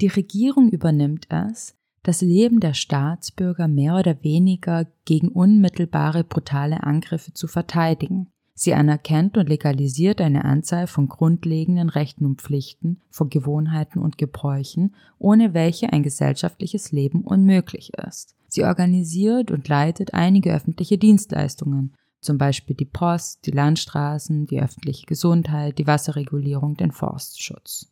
Die 0.00 0.08
Regierung 0.08 0.70
übernimmt 0.70 1.28
es, 1.30 1.75
das 2.06 2.20
Leben 2.20 2.60
der 2.60 2.74
Staatsbürger 2.74 3.66
mehr 3.66 3.96
oder 3.96 4.22
weniger 4.22 4.86
gegen 5.04 5.28
unmittelbare 5.28 6.22
brutale 6.22 6.84
Angriffe 6.84 7.32
zu 7.32 7.48
verteidigen. 7.48 8.28
Sie 8.54 8.74
anerkennt 8.74 9.36
und 9.36 9.48
legalisiert 9.48 10.20
eine 10.20 10.44
Anzahl 10.44 10.86
von 10.86 11.08
grundlegenden 11.08 11.88
Rechten 11.88 12.24
und 12.24 12.40
Pflichten, 12.40 13.02
von 13.10 13.28
Gewohnheiten 13.28 13.98
und 13.98 14.18
Gebräuchen, 14.18 14.94
ohne 15.18 15.52
welche 15.52 15.92
ein 15.92 16.04
gesellschaftliches 16.04 16.92
Leben 16.92 17.22
unmöglich 17.22 17.92
ist. 17.94 18.36
Sie 18.46 18.62
organisiert 18.62 19.50
und 19.50 19.66
leitet 19.66 20.14
einige 20.14 20.54
öffentliche 20.54 20.98
Dienstleistungen, 20.98 21.92
zum 22.20 22.38
Beispiel 22.38 22.76
die 22.76 22.84
Post, 22.84 23.46
die 23.46 23.50
Landstraßen, 23.50 24.46
die 24.46 24.62
öffentliche 24.62 25.06
Gesundheit, 25.06 25.76
die 25.78 25.88
Wasserregulierung, 25.88 26.76
den 26.76 26.92
Forstschutz. 26.92 27.90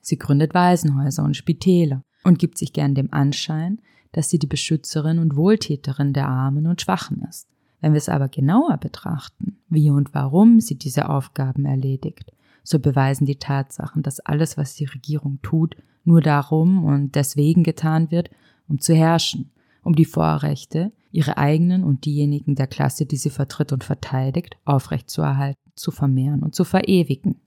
Sie 0.00 0.18
gründet 0.18 0.52
Waisenhäuser 0.52 1.24
und 1.24 1.34
Spitäler, 1.34 2.04
und 2.24 2.38
gibt 2.38 2.58
sich 2.58 2.72
gern 2.72 2.94
dem 2.94 3.12
Anschein, 3.12 3.80
dass 4.12 4.30
sie 4.30 4.38
die 4.38 4.46
Beschützerin 4.46 5.18
und 5.18 5.36
Wohltäterin 5.36 6.12
der 6.12 6.28
Armen 6.28 6.66
und 6.66 6.80
Schwachen 6.80 7.22
ist. 7.28 7.48
Wenn 7.80 7.92
wir 7.92 7.98
es 7.98 8.08
aber 8.08 8.28
genauer 8.28 8.78
betrachten, 8.78 9.58
wie 9.68 9.90
und 9.90 10.14
warum 10.14 10.60
sie 10.60 10.76
diese 10.76 11.08
Aufgaben 11.08 11.66
erledigt, 11.66 12.32
so 12.62 12.78
beweisen 12.78 13.26
die 13.26 13.38
Tatsachen, 13.38 14.02
dass 14.02 14.20
alles, 14.20 14.56
was 14.56 14.74
die 14.74 14.86
Regierung 14.86 15.38
tut, 15.42 15.76
nur 16.04 16.20
darum 16.20 16.84
und 16.84 17.14
deswegen 17.14 17.62
getan 17.62 18.10
wird, 18.10 18.30
um 18.68 18.80
zu 18.80 18.94
herrschen, 18.94 19.50
um 19.82 19.94
die 19.94 20.06
Vorrechte, 20.06 20.92
ihre 21.12 21.36
eigenen 21.36 21.84
und 21.84 22.06
diejenigen 22.06 22.54
der 22.54 22.66
Klasse, 22.66 23.06
die 23.06 23.16
sie 23.16 23.30
vertritt 23.30 23.72
und 23.72 23.84
verteidigt, 23.84 24.56
aufrechtzuerhalten, 24.64 25.60
zu 25.74 25.90
vermehren 25.90 26.42
und 26.42 26.54
zu 26.54 26.64
verewigen. 26.64 27.40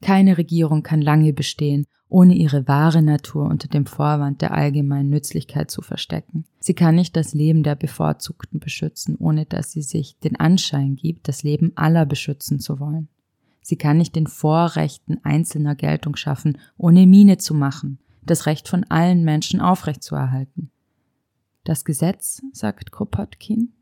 Keine 0.00 0.36
Regierung 0.36 0.82
kann 0.82 1.00
lange 1.00 1.32
bestehen, 1.32 1.86
ohne 2.14 2.36
ihre 2.36 2.68
wahre 2.68 3.02
Natur 3.02 3.46
unter 3.46 3.66
dem 3.66 3.86
Vorwand 3.86 4.40
der 4.40 4.54
allgemeinen 4.54 5.10
Nützlichkeit 5.10 5.68
zu 5.68 5.82
verstecken. 5.82 6.44
Sie 6.60 6.72
kann 6.72 6.94
nicht 6.94 7.16
das 7.16 7.34
Leben 7.34 7.64
der 7.64 7.74
Bevorzugten 7.74 8.60
beschützen, 8.60 9.16
ohne 9.18 9.46
dass 9.46 9.72
sie 9.72 9.82
sich 9.82 10.16
den 10.20 10.36
Anschein 10.36 10.94
gibt, 10.94 11.26
das 11.26 11.42
Leben 11.42 11.72
aller 11.74 12.06
beschützen 12.06 12.60
zu 12.60 12.78
wollen. 12.78 13.08
Sie 13.62 13.74
kann 13.74 13.96
nicht 13.96 14.14
den 14.14 14.28
Vorrechten 14.28 15.18
einzelner 15.24 15.74
Geltung 15.74 16.14
schaffen, 16.14 16.56
ohne 16.76 17.04
Miene 17.08 17.38
zu 17.38 17.52
machen, 17.52 17.98
das 18.24 18.46
Recht 18.46 18.68
von 18.68 18.84
allen 18.84 19.24
Menschen 19.24 19.60
aufrechtzuerhalten. 19.60 20.70
Das 21.64 21.84
Gesetz, 21.84 22.42
sagt 22.52 22.92
Kropotkin, 22.92 23.72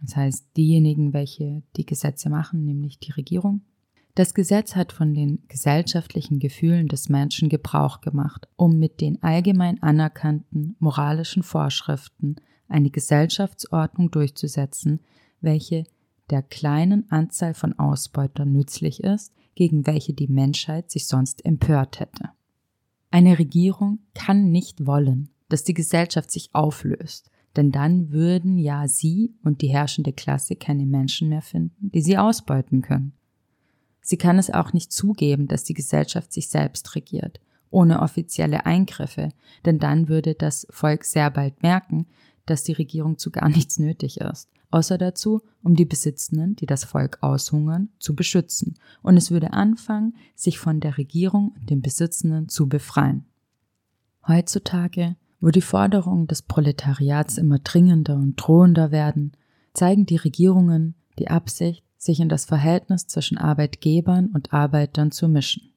das 0.00 0.16
heißt 0.16 0.46
diejenigen, 0.56 1.12
welche 1.12 1.62
die 1.76 1.84
Gesetze 1.84 2.30
machen, 2.30 2.64
nämlich 2.64 3.00
die 3.00 3.12
Regierung, 3.12 3.60
das 4.16 4.32
Gesetz 4.32 4.74
hat 4.74 4.92
von 4.92 5.12
den 5.12 5.42
gesellschaftlichen 5.46 6.38
Gefühlen 6.38 6.88
des 6.88 7.10
Menschen 7.10 7.50
Gebrauch 7.50 8.00
gemacht, 8.00 8.48
um 8.56 8.78
mit 8.78 9.02
den 9.02 9.22
allgemein 9.22 9.82
anerkannten 9.82 10.74
moralischen 10.78 11.42
Vorschriften 11.42 12.36
eine 12.66 12.88
Gesellschaftsordnung 12.88 14.10
durchzusetzen, 14.10 15.00
welche 15.42 15.84
der 16.30 16.42
kleinen 16.42 17.10
Anzahl 17.10 17.52
von 17.52 17.78
Ausbeutern 17.78 18.52
nützlich 18.52 19.04
ist, 19.04 19.34
gegen 19.54 19.86
welche 19.86 20.14
die 20.14 20.28
Menschheit 20.28 20.90
sich 20.90 21.06
sonst 21.06 21.44
empört 21.44 22.00
hätte. 22.00 22.30
Eine 23.10 23.38
Regierung 23.38 23.98
kann 24.14 24.50
nicht 24.50 24.86
wollen, 24.86 25.28
dass 25.50 25.62
die 25.62 25.74
Gesellschaft 25.74 26.30
sich 26.30 26.54
auflöst, 26.54 27.30
denn 27.54 27.70
dann 27.70 28.12
würden 28.12 28.56
ja 28.56 28.88
sie 28.88 29.34
und 29.44 29.60
die 29.60 29.68
herrschende 29.68 30.14
Klasse 30.14 30.56
keine 30.56 30.86
Menschen 30.86 31.28
mehr 31.28 31.42
finden, 31.42 31.90
die 31.92 32.00
sie 32.00 32.16
ausbeuten 32.16 32.80
können. 32.80 33.12
Sie 34.06 34.18
kann 34.18 34.38
es 34.38 34.50
auch 34.50 34.72
nicht 34.72 34.92
zugeben, 34.92 35.48
dass 35.48 35.64
die 35.64 35.74
Gesellschaft 35.74 36.32
sich 36.32 36.48
selbst 36.48 36.94
regiert, 36.94 37.40
ohne 37.70 38.02
offizielle 38.02 38.64
Eingriffe, 38.64 39.30
denn 39.64 39.80
dann 39.80 40.08
würde 40.08 40.36
das 40.36 40.64
Volk 40.70 41.04
sehr 41.04 41.28
bald 41.28 41.60
merken, 41.64 42.06
dass 42.46 42.62
die 42.62 42.74
Regierung 42.74 43.18
zu 43.18 43.32
gar 43.32 43.48
nichts 43.48 43.80
nötig 43.80 44.20
ist, 44.20 44.48
außer 44.70 44.96
dazu, 44.96 45.42
um 45.64 45.74
die 45.74 45.84
Besitzenden, 45.84 46.54
die 46.54 46.66
das 46.66 46.84
Volk 46.84 47.18
aushungern, 47.20 47.88
zu 47.98 48.14
beschützen, 48.14 48.76
und 49.02 49.16
es 49.16 49.32
würde 49.32 49.52
anfangen, 49.52 50.14
sich 50.36 50.60
von 50.60 50.78
der 50.78 50.98
Regierung 50.98 51.56
und 51.58 51.68
den 51.68 51.82
Besitzenden 51.82 52.48
zu 52.48 52.68
befreien. 52.68 53.24
Heutzutage, 54.28 55.16
wo 55.40 55.48
die 55.48 55.62
Forderungen 55.62 56.28
des 56.28 56.42
Proletariats 56.42 57.38
immer 57.38 57.58
dringender 57.58 58.14
und 58.14 58.36
drohender 58.36 58.92
werden, 58.92 59.32
zeigen 59.74 60.06
die 60.06 60.14
Regierungen 60.14 60.94
die 61.18 61.26
Absicht, 61.26 61.85
sich 61.96 62.20
in 62.20 62.28
das 62.28 62.44
Verhältnis 62.44 63.06
zwischen 63.06 63.38
Arbeitgebern 63.38 64.28
und 64.28 64.52
Arbeitern 64.52 65.10
zu 65.10 65.28
mischen. 65.28 65.72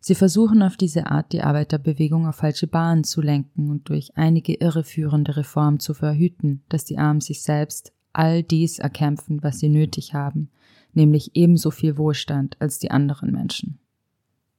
Sie 0.00 0.14
versuchen 0.14 0.62
auf 0.62 0.76
diese 0.76 1.10
Art 1.10 1.32
die 1.32 1.42
Arbeiterbewegung 1.42 2.26
auf 2.26 2.36
falsche 2.36 2.66
Bahnen 2.66 3.04
zu 3.04 3.20
lenken 3.20 3.68
und 3.70 3.88
durch 3.88 4.16
einige 4.16 4.54
irreführende 4.54 5.36
Reformen 5.36 5.80
zu 5.80 5.92
verhüten, 5.92 6.62
dass 6.68 6.84
die 6.84 6.98
Armen 6.98 7.20
sich 7.20 7.42
selbst 7.42 7.92
all 8.12 8.42
dies 8.42 8.78
erkämpfen, 8.78 9.42
was 9.42 9.58
sie 9.58 9.68
nötig 9.68 10.14
haben, 10.14 10.50
nämlich 10.92 11.32
ebenso 11.34 11.70
viel 11.70 11.98
Wohlstand 11.98 12.56
als 12.60 12.78
die 12.78 12.90
anderen 12.90 13.32
Menschen. 13.32 13.80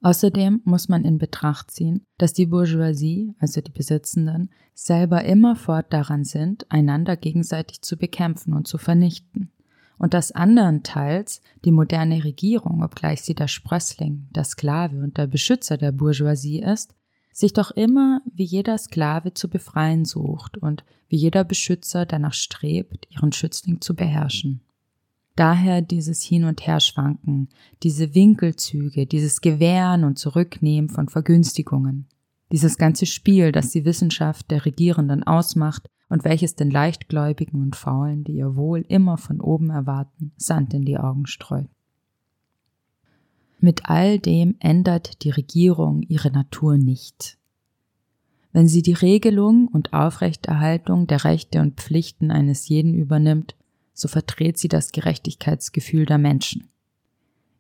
Außerdem 0.01 0.61
muss 0.63 0.87
man 0.87 1.03
in 1.03 1.17
Betracht 1.17 1.71
ziehen, 1.71 2.05
dass 2.17 2.31
die 2.33 2.45
Bourgeoisie, 2.45 3.35
also 3.39 3.59
die 3.59 3.71
Besitzenden, 3.71 4.49
selber 4.73 5.25
immerfort 5.25 5.91
daran 5.91 6.23
sind, 6.23 6.69
einander 6.71 7.17
gegenseitig 7.17 7.81
zu 7.81 7.97
bekämpfen 7.97 8.53
und 8.53 8.67
zu 8.67 8.77
vernichten. 8.77 9.51
Und 9.99 10.13
dass 10.13 10.31
andernteils 10.31 11.41
die 11.65 11.71
moderne 11.71 12.23
Regierung, 12.23 12.83
obgleich 12.83 13.21
sie 13.21 13.35
der 13.35 13.49
Sprössling, 13.49 14.27
der 14.31 14.45
Sklave 14.45 14.97
und 14.97 15.17
der 15.17 15.27
Beschützer 15.27 15.77
der 15.77 15.91
Bourgeoisie 15.91 16.61
ist, 16.61 16.95
sich 17.33 17.53
doch 17.53 17.71
immer 17.71 18.21
wie 18.33 18.45
jeder 18.45 18.77
Sklave 18.77 19.33
zu 19.33 19.49
befreien 19.49 20.05
sucht 20.05 20.57
und 20.57 20.83
wie 21.09 21.17
jeder 21.17 21.43
Beschützer 21.43 22.05
danach 22.05 22.33
strebt, 22.33 23.07
ihren 23.09 23.33
Schützling 23.33 23.81
zu 23.81 23.93
beherrschen. 23.93 24.61
Daher 25.35 25.81
dieses 25.81 26.21
Hin- 26.21 26.45
und 26.45 26.65
Herschwanken, 26.65 27.49
diese 27.83 28.15
Winkelzüge, 28.15 29.05
dieses 29.05 29.41
Gewähren 29.41 30.05
und 30.05 30.17
Zurücknehmen 30.17 30.89
von 30.89 31.07
Vergünstigungen, 31.07 32.07
dieses 32.51 32.77
ganze 32.77 33.05
Spiel, 33.05 33.51
das 33.51 33.71
die 33.71 33.85
Wissenschaft 33.85 34.49
der 34.49 34.65
Regierenden 34.65 35.23
ausmacht 35.23 35.89
und 36.09 36.23
welches 36.23 36.55
den 36.55 36.71
Leichtgläubigen 36.71 37.61
und 37.61 37.75
Faulen, 37.75 38.23
die 38.23 38.33
ihr 38.33 38.55
Wohl 38.55 38.83
immer 38.87 39.17
von 39.17 39.39
oben 39.39 39.69
erwarten, 39.69 40.31
Sand 40.37 40.73
in 40.73 40.83
die 40.83 40.97
Augen 40.97 41.27
streut. 41.27 41.69
Mit 43.59 43.85
all 43.85 44.19
dem 44.19 44.55
ändert 44.59 45.23
die 45.23 45.29
Regierung 45.29 46.01
ihre 46.01 46.31
Natur 46.31 46.77
nicht. 46.77 47.37
Wenn 48.51 48.67
sie 48.67 48.81
die 48.81 48.93
Regelung 48.93 49.67
und 49.67 49.93
Aufrechterhaltung 49.93 51.05
der 51.05 51.23
Rechte 51.23 51.61
und 51.61 51.79
Pflichten 51.79 52.31
eines 52.31 52.67
jeden 52.67 52.95
übernimmt, 52.95 53.55
so 53.93 54.07
verdreht 54.07 54.57
sie 54.57 54.69
das 54.69 54.91
Gerechtigkeitsgefühl 54.91 56.05
der 56.05 56.17
Menschen. 56.17 56.69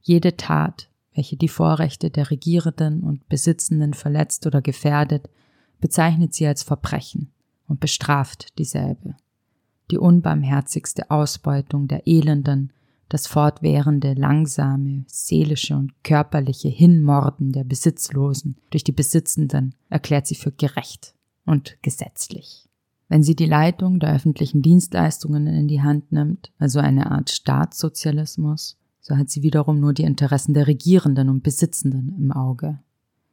Jede 0.01 0.37
Tat, 0.37 0.89
welche 1.13 1.35
die 1.35 1.49
Vorrechte 1.49 2.09
der 2.09 2.31
Regierenden 2.31 3.03
und 3.03 3.27
Besitzenden 3.27 3.93
verletzt 3.93 4.47
oder 4.47 4.61
gefährdet, 4.61 5.29
bezeichnet 5.79 6.33
sie 6.33 6.47
als 6.47 6.63
Verbrechen 6.63 7.31
und 7.69 7.79
bestraft 7.79 8.57
dieselbe. 8.59 9.15
Die 9.91 9.97
unbarmherzigste 9.97 11.09
Ausbeutung 11.09 11.87
der 11.87 12.05
Elenden, 12.05 12.73
das 13.07 13.25
fortwährende, 13.25 14.13
langsame, 14.13 15.05
seelische 15.07 15.75
und 15.75 15.93
körperliche 16.03 16.67
Hinmorden 16.67 17.53
der 17.53 17.63
Besitzlosen 17.63 18.57
durch 18.69 18.83
die 18.83 18.91
Besitzenden 18.91 19.73
erklärt 19.89 20.27
sie 20.27 20.35
für 20.35 20.51
gerecht 20.51 21.15
und 21.45 21.77
gesetzlich. 21.81 22.69
Wenn 23.07 23.23
sie 23.23 23.35
die 23.35 23.47
Leitung 23.47 23.99
der 23.99 24.13
öffentlichen 24.13 24.61
Dienstleistungen 24.61 25.47
in 25.47 25.67
die 25.67 25.81
Hand 25.81 26.11
nimmt, 26.11 26.51
also 26.59 26.79
eine 26.79 27.09
Art 27.09 27.31
Staatssozialismus, 27.31 28.77
so 29.01 29.17
hat 29.17 29.31
sie 29.31 29.41
wiederum 29.41 29.79
nur 29.79 29.93
die 29.93 30.03
Interessen 30.03 30.53
der 30.53 30.67
Regierenden 30.67 31.29
und 31.29 31.41
Besitzenden 31.41 32.15
im 32.15 32.31
Auge. 32.31 32.79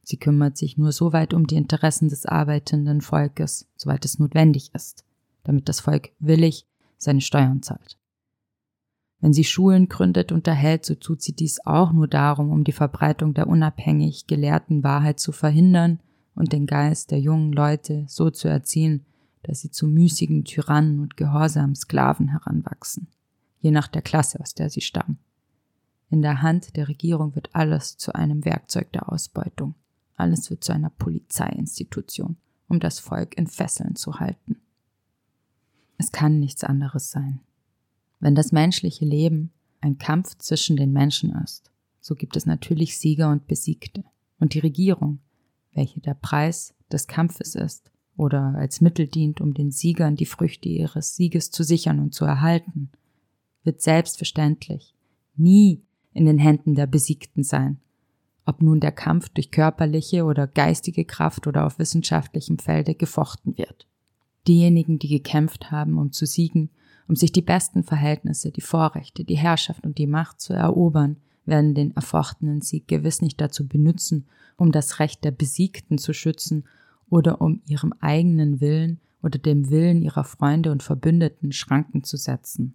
Sie 0.08 0.18
kümmert 0.18 0.56
sich 0.56 0.78
nur 0.78 0.92
so 0.92 1.12
weit 1.12 1.34
um 1.34 1.48
die 1.48 1.56
Interessen 1.56 2.08
des 2.08 2.26
arbeitenden 2.26 3.00
Volkes, 3.00 3.66
soweit 3.76 4.04
es 4.04 4.20
notwendig 4.20 4.72
ist, 4.72 5.04
damit 5.42 5.68
das 5.68 5.80
Volk 5.80 6.10
willig 6.20 6.64
seine 6.96 7.20
Steuern 7.20 7.60
zahlt. 7.60 7.98
Wenn 9.18 9.32
sie 9.32 9.42
Schulen 9.42 9.88
gründet 9.88 10.30
und 10.30 10.46
erhält, 10.46 10.84
so 10.84 10.94
tut 10.94 11.22
sie 11.22 11.32
dies 11.32 11.58
auch 11.66 11.90
nur 11.90 12.06
darum, 12.06 12.52
um 12.52 12.62
die 12.62 12.70
Verbreitung 12.70 13.34
der 13.34 13.48
unabhängig 13.48 14.28
gelehrten 14.28 14.84
Wahrheit 14.84 15.18
zu 15.18 15.32
verhindern 15.32 15.98
und 16.36 16.52
den 16.52 16.66
Geist 16.66 17.10
der 17.10 17.18
jungen 17.18 17.50
Leute 17.52 18.04
so 18.06 18.30
zu 18.30 18.46
erziehen, 18.46 19.04
dass 19.42 19.62
sie 19.62 19.72
zu 19.72 19.88
müßigen 19.88 20.44
Tyrannen 20.44 21.00
und 21.00 21.16
gehorsamen 21.16 21.74
Sklaven 21.74 22.28
heranwachsen, 22.28 23.08
je 23.58 23.72
nach 23.72 23.88
der 23.88 24.02
Klasse, 24.02 24.38
aus 24.38 24.54
der 24.54 24.70
sie 24.70 24.82
stammen. 24.82 25.18
In 26.10 26.22
der 26.22 26.42
Hand 26.42 26.76
der 26.76 26.86
Regierung 26.86 27.34
wird 27.34 27.50
alles 27.54 27.96
zu 27.96 28.14
einem 28.14 28.44
Werkzeug 28.44 28.92
der 28.92 29.12
Ausbeutung. 29.12 29.74
Alles 30.16 30.50
wird 30.50 30.64
zu 30.64 30.72
einer 30.72 30.90
Polizeiinstitution, 30.90 32.36
um 32.68 32.80
das 32.80 32.98
Volk 32.98 33.36
in 33.36 33.46
Fesseln 33.46 33.96
zu 33.96 34.18
halten. 34.18 34.56
Es 35.98 36.12
kann 36.12 36.38
nichts 36.38 36.64
anderes 36.64 37.10
sein. 37.10 37.40
Wenn 38.18 38.34
das 38.34 38.52
menschliche 38.52 39.04
Leben 39.04 39.52
ein 39.80 39.98
Kampf 39.98 40.36
zwischen 40.38 40.76
den 40.76 40.92
Menschen 40.92 41.34
ist, 41.42 41.70
so 42.00 42.14
gibt 42.14 42.36
es 42.36 42.46
natürlich 42.46 42.98
Sieger 42.98 43.30
und 43.30 43.46
Besiegte. 43.46 44.04
Und 44.38 44.54
die 44.54 44.60
Regierung, 44.60 45.20
welche 45.72 46.00
der 46.00 46.14
Preis 46.14 46.74
des 46.90 47.06
Kampfes 47.06 47.54
ist, 47.54 47.90
oder 48.16 48.54
als 48.56 48.80
Mittel 48.80 49.08
dient, 49.08 49.40
um 49.40 49.52
den 49.52 49.70
Siegern 49.70 50.16
die 50.16 50.26
Früchte 50.26 50.68
ihres 50.68 51.16
Sieges 51.16 51.50
zu 51.50 51.62
sichern 51.62 52.00
und 52.00 52.14
zu 52.14 52.24
erhalten, 52.24 52.90
wird 53.62 53.82
selbstverständlich 53.82 54.94
nie 55.36 55.82
in 56.12 56.24
den 56.24 56.38
Händen 56.38 56.74
der 56.74 56.86
Besiegten 56.86 57.42
sein, 57.42 57.78
ob 58.46 58.62
nun 58.62 58.80
der 58.80 58.92
Kampf 58.92 59.28
durch 59.28 59.50
körperliche 59.50 60.24
oder 60.24 60.46
geistige 60.46 61.04
Kraft 61.04 61.46
oder 61.46 61.66
auf 61.66 61.78
wissenschaftlichem 61.78 62.58
Felde 62.58 62.94
gefochten 62.94 63.58
wird. 63.58 63.86
Diejenigen, 64.48 64.98
die 64.98 65.08
gekämpft 65.08 65.70
haben, 65.70 65.98
um 65.98 66.12
zu 66.12 66.24
siegen, 66.24 66.70
um 67.08 67.16
sich 67.16 67.32
die 67.32 67.42
besten 67.42 67.82
Verhältnisse, 67.82 68.50
die 68.50 68.60
Vorrechte, 68.60 69.24
die 69.24 69.36
Herrschaft 69.36 69.84
und 69.84 69.98
die 69.98 70.06
Macht 70.06 70.40
zu 70.40 70.52
erobern, 70.52 71.16
werden 71.44 71.74
den 71.74 71.94
erfochtenen 71.94 72.60
Sieg 72.60 72.88
gewiss 72.88 73.20
nicht 73.20 73.40
dazu 73.40 73.66
benutzen, 73.66 74.26
um 74.56 74.72
das 74.72 74.98
Recht 74.98 75.24
der 75.24 75.30
Besiegten 75.30 75.98
zu 75.98 76.12
schützen 76.12 76.64
oder 77.08 77.40
um 77.40 77.62
ihrem 77.66 77.92
eigenen 78.00 78.60
Willen 78.60 79.00
oder 79.22 79.38
dem 79.38 79.70
Willen 79.70 80.02
ihrer 80.02 80.24
Freunde 80.24 80.72
und 80.72 80.82
Verbündeten 80.82 81.52
Schranken 81.52 82.04
zu 82.04 82.16
setzen. 82.16 82.74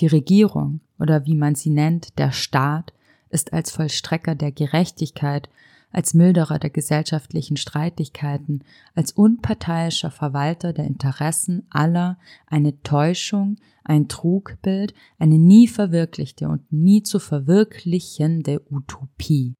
Die 0.00 0.06
Regierung 0.06 0.80
oder 0.98 1.24
wie 1.24 1.34
man 1.34 1.54
sie 1.54 1.70
nennt, 1.70 2.18
der 2.18 2.32
Staat, 2.32 2.92
ist 3.30 3.52
als 3.52 3.70
Vollstrecker 3.70 4.34
der 4.34 4.52
Gerechtigkeit, 4.52 5.48
als 5.94 6.12
Milderer 6.12 6.58
der 6.58 6.70
gesellschaftlichen 6.70 7.56
Streitigkeiten, 7.56 8.64
als 8.94 9.12
unparteiischer 9.12 10.10
Verwalter 10.10 10.72
der 10.72 10.86
Interessen 10.86 11.66
aller 11.70 12.18
eine 12.46 12.82
Täuschung, 12.82 13.56
ein 13.84 14.08
Trugbild, 14.08 14.92
eine 15.18 15.38
nie 15.38 15.68
verwirklichte 15.68 16.48
und 16.48 16.72
nie 16.72 17.02
zu 17.04 17.20
verwirklichende 17.20 18.60
Utopie. 18.70 19.54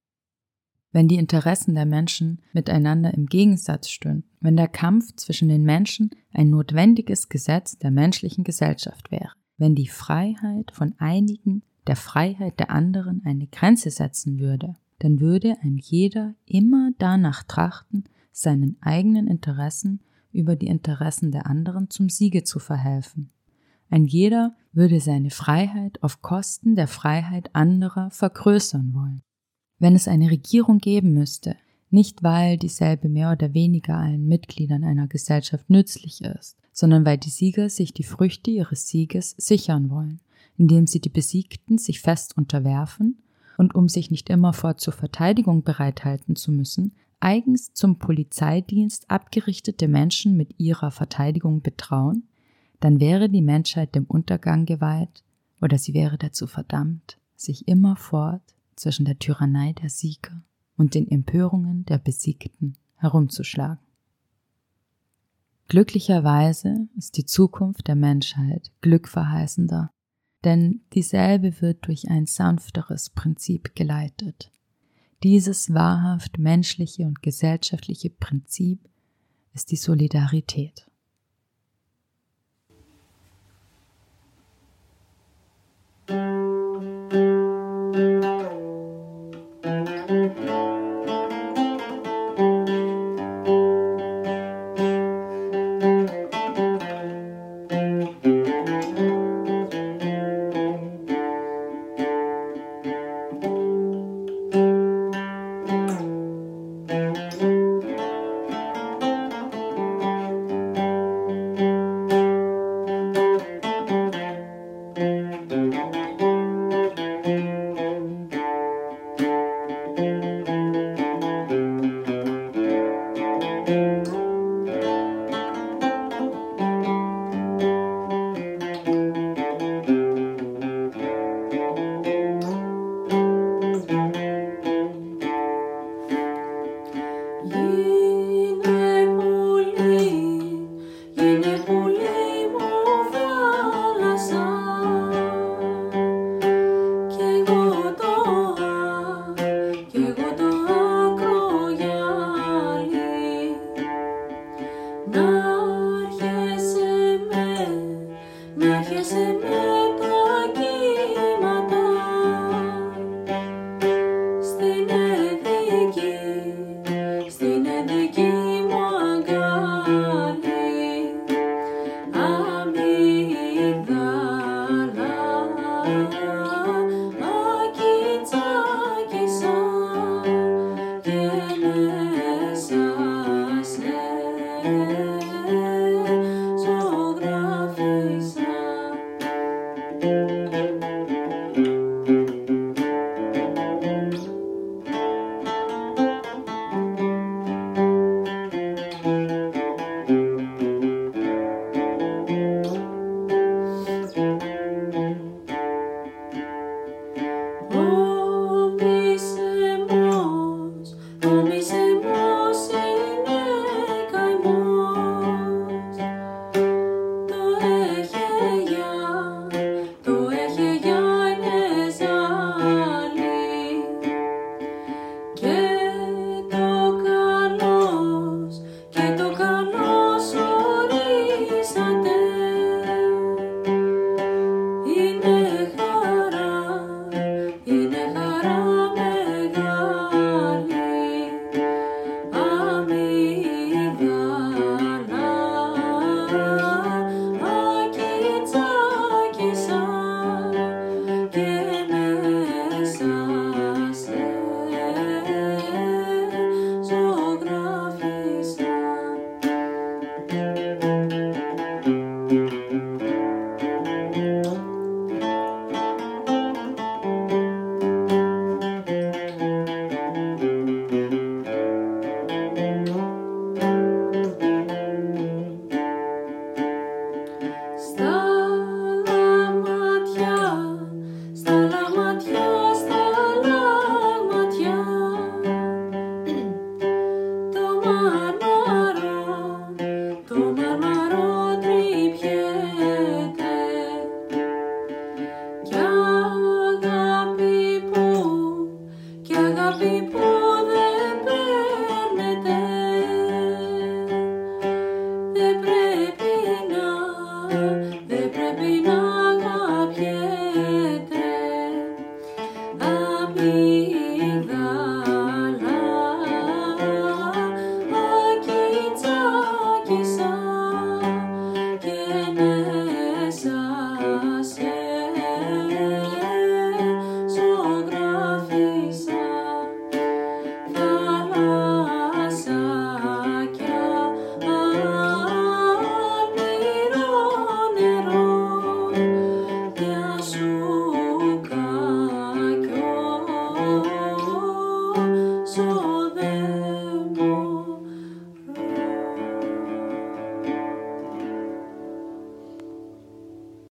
Wenn 0.91 1.09
die 1.09 1.17
Interessen 1.17 1.75
der 1.75 1.87
Menschen 1.87 2.43
miteinander 2.53 3.15
im 3.15 3.27
Gegensatz 3.27 3.89
stünden, 3.89 4.31
wenn 4.41 4.57
der 4.57 4.69
Kampf 4.69 5.15
zwischen 5.17 5.49
den 5.49 5.63
Menschen 5.63 6.11
ein 6.33 6.51
notwendiges 6.51 7.29
Gesetz 7.29 7.79
der 7.79 7.91
menschlichen 7.91 8.45
Gesellschaft 8.45 9.11
wäre, 9.11 9.33
wenn 9.57 9.75
die 9.75 9.89
Freiheit 9.89 10.71
von 10.73 10.95
einigen 10.99 11.63
der 11.87 11.97
Freiheit 11.97 12.59
der 12.59 12.71
anderen 12.71 13.23
eine 13.25 13.47
Grenze 13.47 13.91
setzen 13.91 14.39
würde, 14.39 14.77
dann 14.99 15.21
würde 15.21 15.57
ein 15.63 15.79
jeder 15.79 16.35
immer 16.47 16.91
danach 16.99 17.43
trachten, 17.43 18.05
seinen 18.33 18.77
eigenen 18.81 19.27
Interessen 19.27 20.01
über 20.33 20.57
die 20.57 20.67
Interessen 20.67 21.31
der 21.31 21.47
anderen 21.47 21.91
zum 21.91 22.09
Siege 22.09 22.43
zu 22.45 22.59
verhelfen. 22.59 23.31
Ein 23.91 24.07
jeder 24.07 24.57
würde 24.73 25.01
seine 25.01 25.31
Freiheit 25.31 26.03
auf 26.03 26.23
Kosten 26.23 26.75
der 26.75 26.89
Freiheit 26.89 27.55
anderer 27.55 28.11
vergrößern 28.11 28.93
wollen 28.95 29.23
wenn 29.79 29.95
es 29.95 30.09
eine 30.09 30.31
Regierung 30.31 30.79
geben 30.79 31.13
müsste, 31.13 31.57
nicht 31.91 32.23
weil 32.23 32.57
dieselbe 32.57 33.09
mehr 33.09 33.33
oder 33.33 33.55
weniger 33.55 33.97
allen 33.97 34.27
Mitgliedern 34.27 34.85
einer 34.85 35.07
Gesellschaft 35.07 35.69
nützlich 35.71 36.23
ist, 36.23 36.57
sondern 36.73 37.05
weil 37.05 37.19
die 37.19 37.31
Sieger 37.31 37.69
sich 37.69 37.93
die 37.93 38.03
Früchte 38.03 38.51
ihres 38.51 38.89
Sieges 38.89 39.35
sichern 39.39 39.91
wollen, 39.91 40.21
indem 40.57 40.87
sie 40.87 41.01
die 41.01 41.09
Besiegten 41.09 41.79
sich 41.79 42.01
fest 42.01 42.37
unterwerfen 42.37 43.23
und 43.59 43.75
um 43.75 43.89
sich 43.89 44.11
nicht 44.11 44.31
immerfort 44.31 44.81
zur 44.81 44.93
Verteidigung 44.93 45.63
bereithalten 45.63 46.37
zu 46.37 46.53
müssen, 46.53 46.93
eigens 47.21 47.73
zum 47.73 47.99
Polizeidienst 47.99 49.11
abgerichtete 49.11 49.89
Menschen 49.89 50.37
mit 50.37 50.59
ihrer 50.59 50.91
Verteidigung 50.91 51.63
betrauen, 51.63 52.25
dann 52.81 53.01
wäre 53.01 53.31
die 53.31 53.43
Menschheit 53.43 53.95
dem 53.95 54.05
Untergang 54.05 54.67
geweiht 54.67 55.25
oder 55.61 55.79
sie 55.79 55.95
wäre 55.95 56.19
dazu 56.19 56.47
verdammt, 56.47 57.19
sich 57.37 57.67
immerfort 57.67 58.43
zwischen 58.77 59.05
der 59.05 59.19
Tyrannei 59.19 59.73
der 59.73 59.89
Sieger 59.89 60.43
und 60.77 60.95
den 60.95 61.11
Empörungen 61.11 61.87
der 61.87 61.99
Besiegten 61.99 62.77
herumzuschlagen. 62.97 63.79
Glücklicherweise 65.69 66.89
ist 66.97 67.17
die 67.17 67.25
Zukunft 67.25 67.89
der 67.89 67.95
Menschheit 67.95 68.71
glückverheißender, 68.83 69.91
denn 70.45 70.83
dieselbe 70.93 71.61
wird 71.61 71.87
durch 71.87 72.09
ein 72.09 72.27
sanfteres 72.27 73.11
Prinzip 73.11 73.75
geleitet. 73.75 74.51
Dieses 75.23 75.73
wahrhaft 75.73 76.39
menschliche 76.39 77.05
und 77.05 77.23
gesellschaftliche 77.23 78.11
Prinzip 78.11 78.89
ist 79.55 79.71
die 79.71 79.77
Solidarität. 79.77 80.87